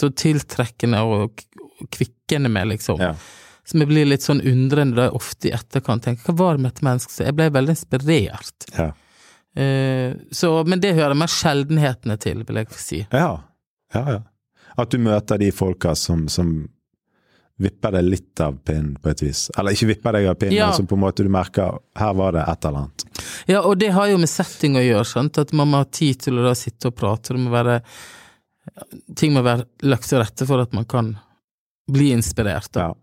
så 0.00 0.10
tiltrekkende 0.12 1.00
og 1.08 1.40
kvikkende 1.92 2.50
med, 2.52 2.68
liksom. 2.74 3.00
Ja. 3.00 3.14
Som 3.66 3.80
jeg 3.82 3.88
blir 3.90 4.06
litt 4.06 4.22
sånn 4.22 4.42
undrende 4.46 4.98
da 4.98 5.08
jeg 5.08 5.16
ofte 5.18 5.48
i 5.48 5.54
etterkant 5.56 6.04
tenker 6.04 6.28
hva 6.30 6.36
var 6.38 6.56
det 6.58 6.62
med 6.62 6.70
dette 6.74 6.84
mennesket? 6.86 7.24
Jeg 7.26 7.36
ble 7.38 7.48
veldig 7.56 7.74
inspirert. 7.74 8.68
Ja. 8.76 8.90
Uh, 9.56 10.12
så, 10.36 10.50
men 10.68 10.82
det 10.84 10.92
hører 10.98 11.16
mer 11.16 11.32
sjeldenhetene 11.32 12.18
til, 12.20 12.44
vil 12.46 12.60
jeg 12.60 12.76
si. 12.76 13.00
Ja. 13.08 13.30
ja, 13.96 14.02
ja. 14.18 14.20
At 14.76 14.92
du 14.92 15.00
møter 15.00 15.40
de 15.40 15.48
folka 15.56 15.94
som, 15.96 16.26
som 16.28 16.50
vipper 17.58 17.94
deg 17.96 18.04
litt 18.04 18.40
av 18.44 18.58
pinnen, 18.64 18.96
på 19.00 19.10
et 19.10 19.22
vis. 19.24 19.46
Eller 19.56 19.72
ikke 19.72 19.88
vipper 19.88 20.12
deg 20.18 20.26
av 20.28 20.34
pinnen, 20.40 20.56
Ja. 20.58 20.66
men 20.68 20.76
som 20.76 20.86
på 20.86 20.94
en 20.98 21.00
måte 21.00 21.24
du 21.24 21.30
merker 21.32 21.78
her 21.96 22.12
var 22.14 22.32
det 22.32 22.44
et 22.48 22.64
eller 22.64 22.78
annet. 22.84 23.04
Ja, 23.46 23.62
og 23.62 23.78
det 23.78 23.92
har 23.96 24.08
jo 24.08 24.18
med 24.18 24.28
setting 24.28 24.76
å 24.76 24.84
gjøre, 24.84 25.06
sant. 25.06 25.38
At 25.38 25.52
man 25.52 25.68
må 25.68 25.80
ha 25.80 25.84
tid 25.84 26.20
til 26.20 26.38
å 26.38 26.44
da 26.44 26.54
sitte 26.54 26.88
og 26.88 26.96
prate. 26.96 27.32
Det 27.32 27.40
må 27.40 27.50
være 27.50 27.82
Ting 29.14 29.32
må 29.32 29.44
være 29.46 29.64
lagt 29.86 30.08
til 30.10 30.18
rette 30.18 30.44
for 30.44 30.60
at 30.60 30.72
man 30.74 30.84
kan 30.84 31.12
bli 31.88 32.10
inspirert. 32.10 32.66
Da. 32.74 32.88
Ja. 32.88 32.94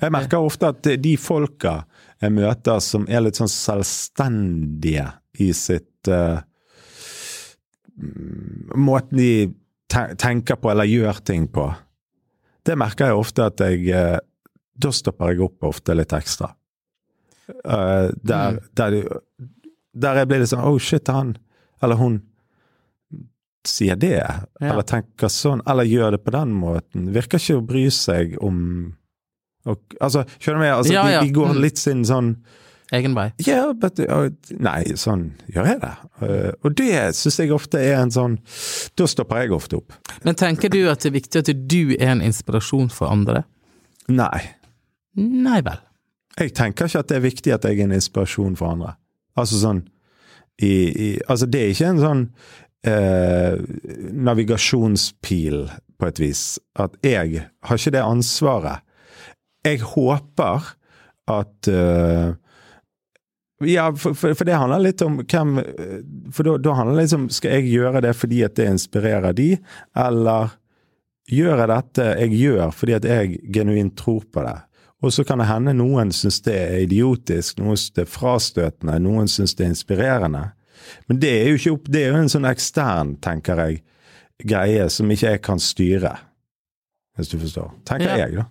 Jeg 0.00 0.12
merker 0.14 0.38
ofte 0.38 0.68
at 0.70 0.86
de 1.02 1.16
folka 1.16 1.84
jeg 2.22 2.32
møter 2.32 2.78
som 2.80 3.08
er 3.08 3.24
litt 3.24 3.36
sånn 3.40 3.50
selvstendige 3.50 5.08
i 5.42 5.50
sitt 5.52 6.08
uh, 6.08 6.40
Måten 8.76 9.18
de 9.18 9.32
tenker 9.90 10.56
på 10.56 10.70
eller 10.70 10.88
gjør 10.88 11.18
ting 11.26 11.48
på. 11.52 11.66
Det 12.70 12.78
merker 12.78 13.10
jeg 13.10 13.18
ofte 13.18 13.50
at 13.50 13.62
jeg 13.66 13.90
uh, 13.90 14.16
Da 14.80 14.94
stopper 14.94 15.34
jeg 15.34 15.42
opp 15.44 15.66
ofte 15.66 15.96
litt 15.98 16.14
ekstra. 16.14 16.52
Uh, 17.50 18.08
der, 18.14 18.56
mm. 18.56 18.58
der, 18.78 18.98
der, 19.90 20.20
jeg 20.22 20.30
blir 20.30 20.42
litt 20.44 20.52
sånn 20.52 20.62
Oh, 20.62 20.78
shit, 20.78 21.10
han 21.10 21.34
eller 21.80 21.96
hun 21.96 22.20
sier 23.66 23.96
det, 23.96 24.16
ja. 24.20 24.70
eller 24.70 24.84
tenker 24.88 25.28
sånn, 25.32 25.60
eller 25.68 25.88
gjør 25.88 26.16
det 26.16 26.22
på 26.24 26.32
den 26.32 26.52
måten. 26.56 27.10
Virker 27.12 27.40
ikke 27.40 27.58
å 27.60 27.66
bry 27.66 27.84
seg 27.92 28.36
om 28.44 28.58
og, 29.68 29.82
Altså, 30.00 30.22
skjønner 30.40 30.62
du? 30.62 30.68
Altså, 30.72 30.94
ja, 30.94 31.04
ja. 31.12 31.20
De, 31.20 31.28
de, 31.28 31.34
går 31.36 31.52
mm. 31.52 31.60
litt 31.60 31.80
sin 31.80 32.00
sånn 32.08 32.30
Egen 32.96 33.14
vei. 33.14 33.28
Ja, 33.46 33.68
yeah, 33.70 34.08
uh, 34.10 34.56
Nei, 34.58 34.80
sånn 34.98 35.28
gjør 35.46 35.68
jeg 35.68 35.80
det. 35.84 35.92
Uh, 36.18 36.50
og 36.66 36.74
det 36.78 36.94
syns 37.14 37.38
jeg 37.38 37.52
ofte 37.54 37.78
er 37.78 38.00
en 38.00 38.10
sånn 38.10 38.38
Da 38.98 39.06
stopper 39.10 39.44
jeg 39.44 39.54
ofte 39.54 39.78
opp. 39.78 39.94
Men 40.26 40.38
tenker 40.38 40.72
du 40.72 40.82
at 40.90 41.04
det 41.04 41.12
er 41.12 41.18
viktig 41.20 41.44
at 41.44 41.52
du 41.70 41.94
er 41.94 42.16
en 42.16 42.24
inspirasjon 42.26 42.90
for 42.90 43.12
andre? 43.12 43.44
Nei. 44.10 44.42
Nei 45.20 45.60
vel. 45.66 45.78
Jeg 46.40 46.54
tenker 46.58 46.90
ikke 46.90 47.04
at 47.04 47.12
det 47.12 47.20
er 47.20 47.24
viktig 47.28 47.54
at 47.54 47.66
jeg 47.68 47.78
er 47.78 47.86
en 47.86 47.94
inspirasjon 47.94 48.58
for 48.58 48.74
andre. 48.74 48.96
Altså 49.38 49.60
sånn 49.62 49.84
i, 50.60 50.72
i, 50.72 51.08
Altså, 51.28 51.46
det 51.46 51.62
er 51.62 51.72
ikke 51.72 51.92
en 51.94 52.02
sånn 52.02 52.26
uh, 52.90 53.54
navigasjonspil, 54.28 55.62
på 56.00 56.08
et 56.08 56.20
vis. 56.20 56.44
At 56.80 56.96
jeg 57.04 57.44
har 57.44 57.80
ikke 57.80 57.94
det 57.94 58.04
ansvaret. 58.04 58.84
Jeg 59.64 59.82
håper 59.84 60.70
at 61.30 61.70
uh, 61.70 62.36
ja, 63.68 63.90
for, 63.96 64.14
for, 64.14 64.34
for, 64.34 64.48
det 64.48 64.56
handler 64.56 64.80
litt 64.80 65.02
om 65.04 65.18
hvem 65.20 65.58
For 66.32 66.46
da, 66.46 66.56
da, 66.64 66.72
handler 66.78 66.96
det 66.96 67.02
liksom 67.04 67.26
Skal 67.34 67.58
jeg 67.58 67.74
gjøre 67.74 68.00
det 68.06 68.14
fordi 68.16 68.38
at 68.46 68.56
det 68.56 68.70
inspirerer 68.72 69.36
de, 69.36 69.50
eller 70.00 70.54
gjør 71.30 71.60
jeg 71.60 71.70
dette 71.70 72.06
jeg 72.22 72.38
gjør 72.38 72.72
fordi 72.74 72.96
at 72.96 73.08
jeg 73.10 73.36
genuint 73.52 73.96
tror 74.00 74.24
på 74.32 74.44
det? 74.46 74.56
Og 75.00 75.12
så 75.12 75.24
kan 75.24 75.40
det 75.40 75.48
hende 75.48 75.72
noen 75.76 76.10
syns 76.12 76.42
det 76.44 76.56
er 76.56 76.82
idiotisk, 76.84 77.60
noen 77.60 77.78
syns 77.78 77.94
det 77.96 78.02
er 78.04 78.10
frastøtende, 78.12 78.98
noen 79.00 79.30
syns 79.32 79.54
det 79.56 79.64
er 79.64 79.72
inspirerende. 79.72 80.42
Men 81.08 81.20
det 81.22 81.30
er 81.30 81.48
jo 81.48 81.60
ikke 81.60 81.72
opp, 81.76 81.88
det 81.88 82.02
er 82.02 82.10
jo 82.12 82.18
en 82.20 82.32
sånn 82.32 82.48
ekstern, 82.48 83.14
tenker 83.24 83.62
jeg, 83.64 83.80
greie 84.44 84.88
som 84.92 85.08
ikke 85.12 85.34
jeg 85.34 85.42
kan 85.44 85.62
styre. 85.62 86.12
Hvis 87.16 87.32
du 87.32 87.38
forstår. 87.40 87.72
Tenker 87.88 88.12
ja. 88.12 88.26
jeg, 88.26 88.42
da. 88.42 88.46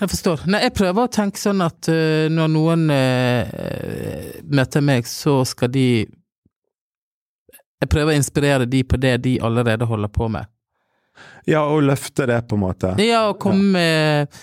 Jeg 0.00 0.10
forstår. 0.12 0.44
Nei, 0.50 0.62
jeg 0.66 0.74
prøver 0.76 1.06
å 1.06 1.12
tenke 1.12 1.40
sånn 1.40 1.62
at 1.64 1.88
uh, 1.90 2.26
når 2.32 2.50
noen 2.52 2.84
uh, 2.92 4.40
møter 4.52 4.84
meg, 4.84 5.08
så 5.08 5.40
skal 5.48 5.72
de 5.74 5.86
Jeg 7.82 7.90
prøver 7.90 8.12
å 8.12 8.16
inspirere 8.16 8.66
de 8.70 8.82
på 8.86 8.98
det 9.02 9.16
de 9.24 9.36
allerede 9.42 9.88
holder 9.90 10.12
på 10.12 10.28
med. 10.30 10.46
Ja, 11.50 11.64
og 11.66 11.82
løfte 11.82 12.28
det, 12.30 12.38
på 12.46 12.54
en 12.56 12.62
måte. 12.62 12.94
Ja, 13.02 13.24
og 13.32 13.40
komme 13.42 13.72
med 13.74 14.38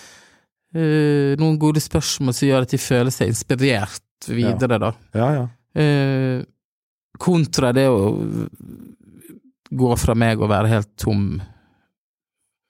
uh, 0.76 1.32
noen 1.40 1.58
gode 1.60 1.80
spørsmål 1.80 2.36
som 2.36 2.50
gjør 2.50 2.68
at 2.68 2.74
de 2.74 2.80
føler 2.80 3.14
seg 3.14 3.32
inspirert 3.32 4.28
videre, 4.28 4.76
ja. 4.76 4.82
da. 4.84 4.92
Ja, 5.16 5.30
ja. 5.38 5.46
Kontra 7.20 7.70
det 7.72 7.86
å 7.88 8.10
gå 9.70 9.96
fra 9.96 10.16
meg 10.18 10.42
og 10.42 10.50
være 10.50 10.72
helt 10.72 10.90
tom. 11.00 11.40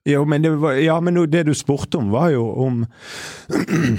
Jo, 0.08 0.24
men 0.24 0.42
det, 0.42 0.50
var, 0.50 0.72
ja, 0.72 1.00
men 1.00 1.18
det 1.30 1.42
du 1.42 1.54
spurte 1.54 1.98
om, 2.00 2.10
var 2.10 2.30
jo 2.32 2.46
om 2.64 2.86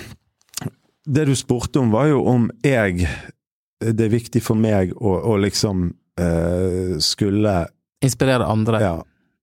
Det 1.05 1.25
du 1.25 1.35
spurte 1.35 1.79
om, 1.79 1.91
var 1.91 2.11
jo 2.11 2.21
om 2.29 2.49
jeg 2.63 3.07
Det 3.81 4.05
er 4.05 4.13
viktig 4.13 4.41
for 4.45 4.57
meg 4.57 4.93
å, 4.97 5.15
å 5.33 5.37
liksom 5.41 5.87
uh, 6.21 6.97
skulle 7.01 7.55
Inspirere 8.01 8.45
andre. 8.49 8.81
Ja. 8.81 8.95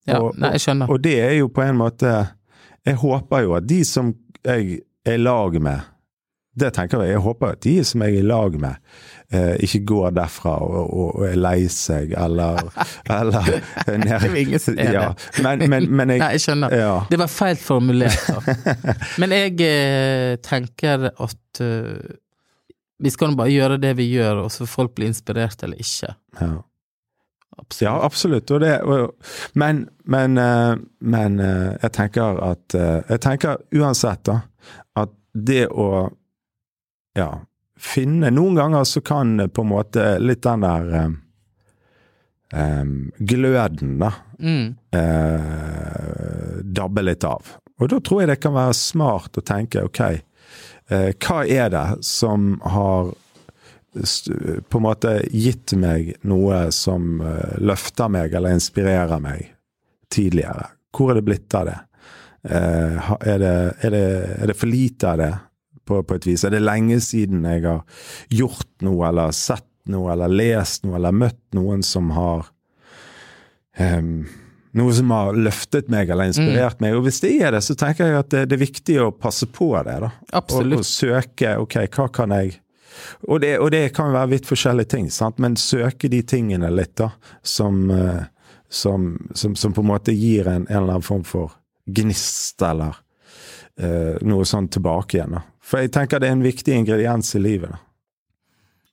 ja 0.07 0.19
og, 0.19 0.39
nei, 0.39 0.57
jeg 0.57 0.65
skjønner. 0.65 0.91
Og, 0.91 0.99
og 0.99 1.05
det 1.05 1.15
er 1.23 1.37
jo 1.39 1.51
på 1.55 1.63
en 1.63 1.79
måte 1.79 2.15
Jeg 2.87 2.99
håper 3.03 3.45
jo 3.47 3.55
at 3.59 3.69
de 3.71 3.83
som 3.87 4.11
jeg 4.47 4.81
er 5.07 5.19
i 5.19 5.23
lag 5.23 5.55
med 5.63 5.98
det 6.61 6.73
tenker 6.77 7.03
jeg. 7.05 7.17
Jeg 7.17 7.25
håper 7.25 7.55
at 7.55 7.63
de 7.65 7.75
som 7.87 8.03
jeg 8.05 8.17
er 8.17 8.23
i 8.23 8.27
lag 8.27 8.57
med, 8.61 8.77
eh, 9.33 9.55
ikke 9.65 9.81
går 9.89 10.15
derfra 10.17 10.55
og, 10.65 10.77
og, 10.79 11.09
og, 11.09 11.25
er 11.29 11.37
lei 11.41 11.69
seg, 11.73 12.15
eller, 12.19 12.61
eller 13.19 13.51
ned, 13.99 14.69
ja. 14.79 15.09
men, 15.45 15.67
men, 15.71 15.89
men 15.91 16.15
jeg, 16.15 16.23
Nei, 16.23 16.31
jeg 16.37 16.45
skjønner. 16.47 16.79
Ja. 16.79 16.95
Det 17.11 17.21
var 17.21 17.33
feil 17.33 17.61
formulert. 17.61 18.31
men 19.21 19.35
jeg 19.37 19.59
eh, 19.67 20.39
tenker 20.45 21.11
at 21.11 21.63
uh, 21.65 22.17
vi 22.99 23.13
skal 23.15 23.37
bare 23.39 23.55
gjøre 23.55 23.79
det 23.83 23.95
vi 23.99 24.09
gjør, 24.11 24.45
og 24.45 24.53
så 24.53 24.65
får 24.65 24.73
folk 24.75 24.97
bli 24.99 25.11
inspirert 25.13 25.63
eller 25.67 25.81
ikke. 25.83 26.15
Ja. 26.41 26.55
Absolutt. 27.59 27.83
Ja, 27.83 27.93
absolutt. 28.07 28.51
Og 28.55 28.61
det, 28.63 28.75
og, 28.87 29.33
men, 29.59 29.89
men, 30.07 30.39
uh, 30.39 30.79
men 31.01 31.41
uh, 31.43 31.75
jeg 31.83 31.91
tenker 31.97 32.39
at 32.53 32.75
Jeg 32.79 33.21
tenker 33.25 33.59
uansett, 33.75 34.23
da, 34.29 34.41
at 34.99 35.15
det 35.35 35.67
å 35.71 36.09
ja, 37.19 37.31
finne 37.79 38.31
Noen 38.35 38.59
ganger 38.59 38.85
så 38.89 39.03
kan 39.05 39.49
på 39.51 39.65
en 39.65 39.71
måte 39.71 40.05
litt 40.23 40.43
den 40.47 40.65
der 40.67 40.91
um, 42.55 43.13
gløden, 43.19 43.99
da, 43.99 44.13
mm. 44.39 44.75
uh, 44.97 46.63
dabbe 46.63 47.05
litt 47.05 47.25
av. 47.25 47.55
Og 47.79 47.91
da 47.93 48.01
tror 48.03 48.23
jeg 48.23 48.33
det 48.33 48.41
kan 48.43 48.57
være 48.57 48.77
smart 48.77 49.39
å 49.39 49.47
tenke 49.47 49.85
ok, 49.87 50.03
uh, 50.93 51.11
hva 51.15 51.41
er 51.45 51.73
det 51.75 51.87
som 52.07 52.55
har 52.67 53.15
på 54.69 54.79
en 54.79 54.85
måte 54.85 55.15
gitt 55.33 55.73
meg 55.81 56.13
noe 56.29 56.69
som 56.75 57.23
uh, 57.25 57.57
løfter 57.59 58.11
meg 58.13 58.35
eller 58.37 58.57
inspirerer 58.59 59.23
meg 59.23 59.53
tidligere? 60.13 60.71
Hvor 60.95 61.13
er 61.13 61.21
det 61.21 61.29
blitt 61.29 61.55
av 61.55 61.69
det? 61.69 61.79
Er, 62.49 63.41
det, 63.43 63.51
er, 63.83 63.91
det, 63.93 64.03
er 64.39 64.49
det 64.49 64.55
for 64.57 64.71
lite 64.71 65.09
av 65.11 65.19
det? 65.21 65.33
På, 65.89 66.03
på, 66.05 66.19
et 66.19 66.29
vis. 66.29 66.45
Er 66.45 66.55
det 66.55 66.65
lenge 66.65 67.01
siden 67.05 67.47
jeg 67.49 67.65
har 67.65 68.05
gjort 68.33 68.69
noe, 68.85 69.09
eller 69.09 69.33
sett 69.37 69.67
noe, 69.89 70.13
eller 70.13 70.33
lest 70.33 70.85
noe, 70.85 70.99
eller 71.01 71.17
møtt 71.17 71.41
noen 71.57 71.83
som 71.87 72.13
har 72.17 72.51
um, 73.81 74.29
noe 74.79 74.95
som 74.95 75.11
har 75.15 75.37
løftet 75.37 75.89
meg 75.93 76.11
eller 76.13 76.29
inspirert 76.29 76.79
mm. 76.79 76.85
meg. 76.85 76.97
Og 76.99 77.07
hvis 77.09 77.23
det 77.25 77.35
er 77.41 77.57
det, 77.57 77.65
så 77.65 77.77
tenker 77.79 78.11
jeg 78.11 78.21
at 78.21 78.31
det, 78.35 78.47
det 78.51 78.59
er 78.59 78.65
viktig 78.67 78.99
å 79.03 79.11
passe 79.17 79.49
på 79.51 79.73
det. 79.87 79.97
da. 80.05 80.13
Absolutt. 80.39 80.83
Og, 80.83 80.85
og 80.85 80.89
søke 80.89 81.57
ok, 81.63 81.79
hva 81.97 82.09
kan 82.15 82.35
jeg 82.37 82.59
og 83.29 83.41
det, 83.41 83.53
og 83.63 83.71
det 83.71 83.93
kan 83.95 84.13
være 84.13 84.33
vidt 84.33 84.49
forskjellige 84.49 84.93
ting, 84.95 85.11
sant? 85.13 85.39
men 85.39 85.57
søke 85.61 86.11
de 86.11 86.23
tingene 86.27 86.71
litt, 86.73 86.97
da, 86.99 87.11
som, 87.47 87.85
eh, 87.95 88.25
som, 88.69 89.13
som, 89.35 89.55
som 89.55 89.75
på 89.75 89.85
en 89.85 89.91
måte 89.93 90.15
gir 90.17 90.49
en, 90.49 90.67
en 90.69 90.81
eller 90.81 90.97
annen 90.97 91.07
form 91.07 91.25
for 91.27 91.55
gnist, 91.87 92.61
eller 92.63 92.99
uh, 93.81 94.19
noe 94.29 94.45
sånn 94.45 94.67
tilbake 94.69 95.17
igjen. 95.17 95.39
da. 95.39 95.45
For 95.69 95.85
jeg 95.85 95.93
tenker 95.93 96.23
det 96.23 96.31
er 96.31 96.39
en 96.39 96.47
viktig 96.47 96.75
ingrediens 96.81 97.35
i 97.37 97.43
livet. 97.45 97.77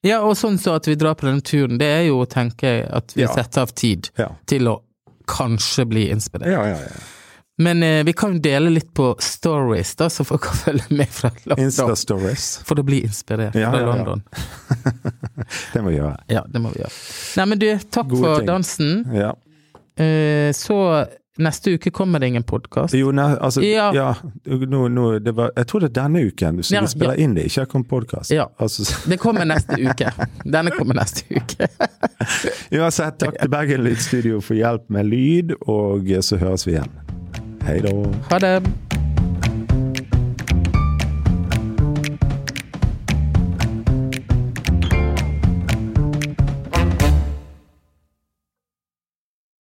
Ja, 0.06 0.20
og 0.22 0.36
sånn 0.38 0.60
så 0.62 0.76
at 0.78 0.86
vi 0.90 0.98
drar 1.00 1.16
på 1.18 1.26
denne 1.26 1.42
turen, 1.42 1.80
det 1.82 1.88
er 1.90 2.04
jo 2.10 2.20
å 2.22 2.30
tenke 2.30 2.78
at 2.86 3.16
vi 3.16 3.24
ja. 3.24 3.32
setter 3.34 3.64
av 3.66 3.72
tid 3.74 4.12
ja. 4.20 4.30
til 4.46 4.70
å 4.70 4.80
kanskje 5.26 5.88
bli 5.90 6.10
inspirert. 6.14 6.52
Ja, 6.52 6.66
ja, 6.76 6.82
ja. 6.84 7.04
Men 7.58 7.84
eh, 7.84 8.04
vi 8.04 8.14
kan 8.14 8.36
jo 8.36 8.42
dele 8.44 8.70
litt 8.70 8.92
på 8.94 9.14
stories, 9.24 9.96
da, 9.96 10.10
så 10.12 10.26
folk 10.28 10.44
kan 10.44 10.58
følge 10.66 11.00
med 11.00 11.10
fra 11.10 11.32
London. 11.46 11.64
Insta-stories. 11.66 12.50
For 12.68 12.82
å 12.82 12.86
bli 12.86 13.02
inspirert 13.08 13.56
ja, 13.56 13.72
fra 13.72 13.82
ja, 13.82 13.88
London. 13.88 14.24
det 15.74 15.82
må 15.82 15.94
vi 15.94 15.98
gjøre. 15.98 16.18
Ja, 16.36 16.44
det 16.52 16.62
må 16.62 16.74
vi 16.76 16.84
gjøre. 16.84 16.94
Nei, 17.40 17.48
men 17.54 17.64
du, 17.64 17.70
takk 17.88 18.12
Gode 18.12 18.22
for 18.22 18.44
ting. 18.44 18.50
dansen. 18.52 18.98
Ja. 19.16 19.32
Eh, 19.96 20.52
så 20.54 20.80
Neste 21.38 21.72
uke 21.72 21.92
kommer 21.92 22.20
det 22.20 22.28
ingen 22.28 22.44
podkast. 22.44 22.94
Jo, 22.94 23.12
nei, 23.12 23.36
altså, 23.42 23.62
ja. 23.62 23.90
ja 23.96 24.14
no, 24.46 24.88
no, 24.88 25.08
var, 25.20 25.52
jeg 25.56 25.68
tror 25.68 25.84
det 25.84 25.90
er 25.90 25.96
denne 25.98 26.22
uken, 26.30 26.62
så 26.64 26.78
ja, 26.78 26.84
vi 26.86 26.92
spiller 26.94 27.20
ja. 27.20 27.26
inn 27.26 27.36
det, 27.36 27.50
ikke 27.50 27.66
kommer 27.74 27.90
podkast. 27.90 28.32
Ja. 28.32 28.48
Altså. 28.58 28.88
det 29.10 29.20
kommer 29.20 29.44
neste 29.44 29.76
uke. 29.76 30.14
Denne 30.46 30.72
kommer 30.72 30.96
neste 31.02 31.28
uke. 31.36 31.68
Uansett, 32.80 33.20
takk 33.20 33.36
til 33.42 33.52
Bergen 33.52 33.84
Lydstudio 33.84 34.40
for 34.40 34.56
hjelp 34.56 34.88
med 34.88 35.12
lyd, 35.12 35.56
og 35.68 36.08
så 36.24 36.40
høres 36.40 36.64
vi 36.68 36.78
igjen. 36.78 37.00
Hei 37.68 37.82
da. 37.84 37.96
Ha 38.32 38.40
det. 38.40 38.58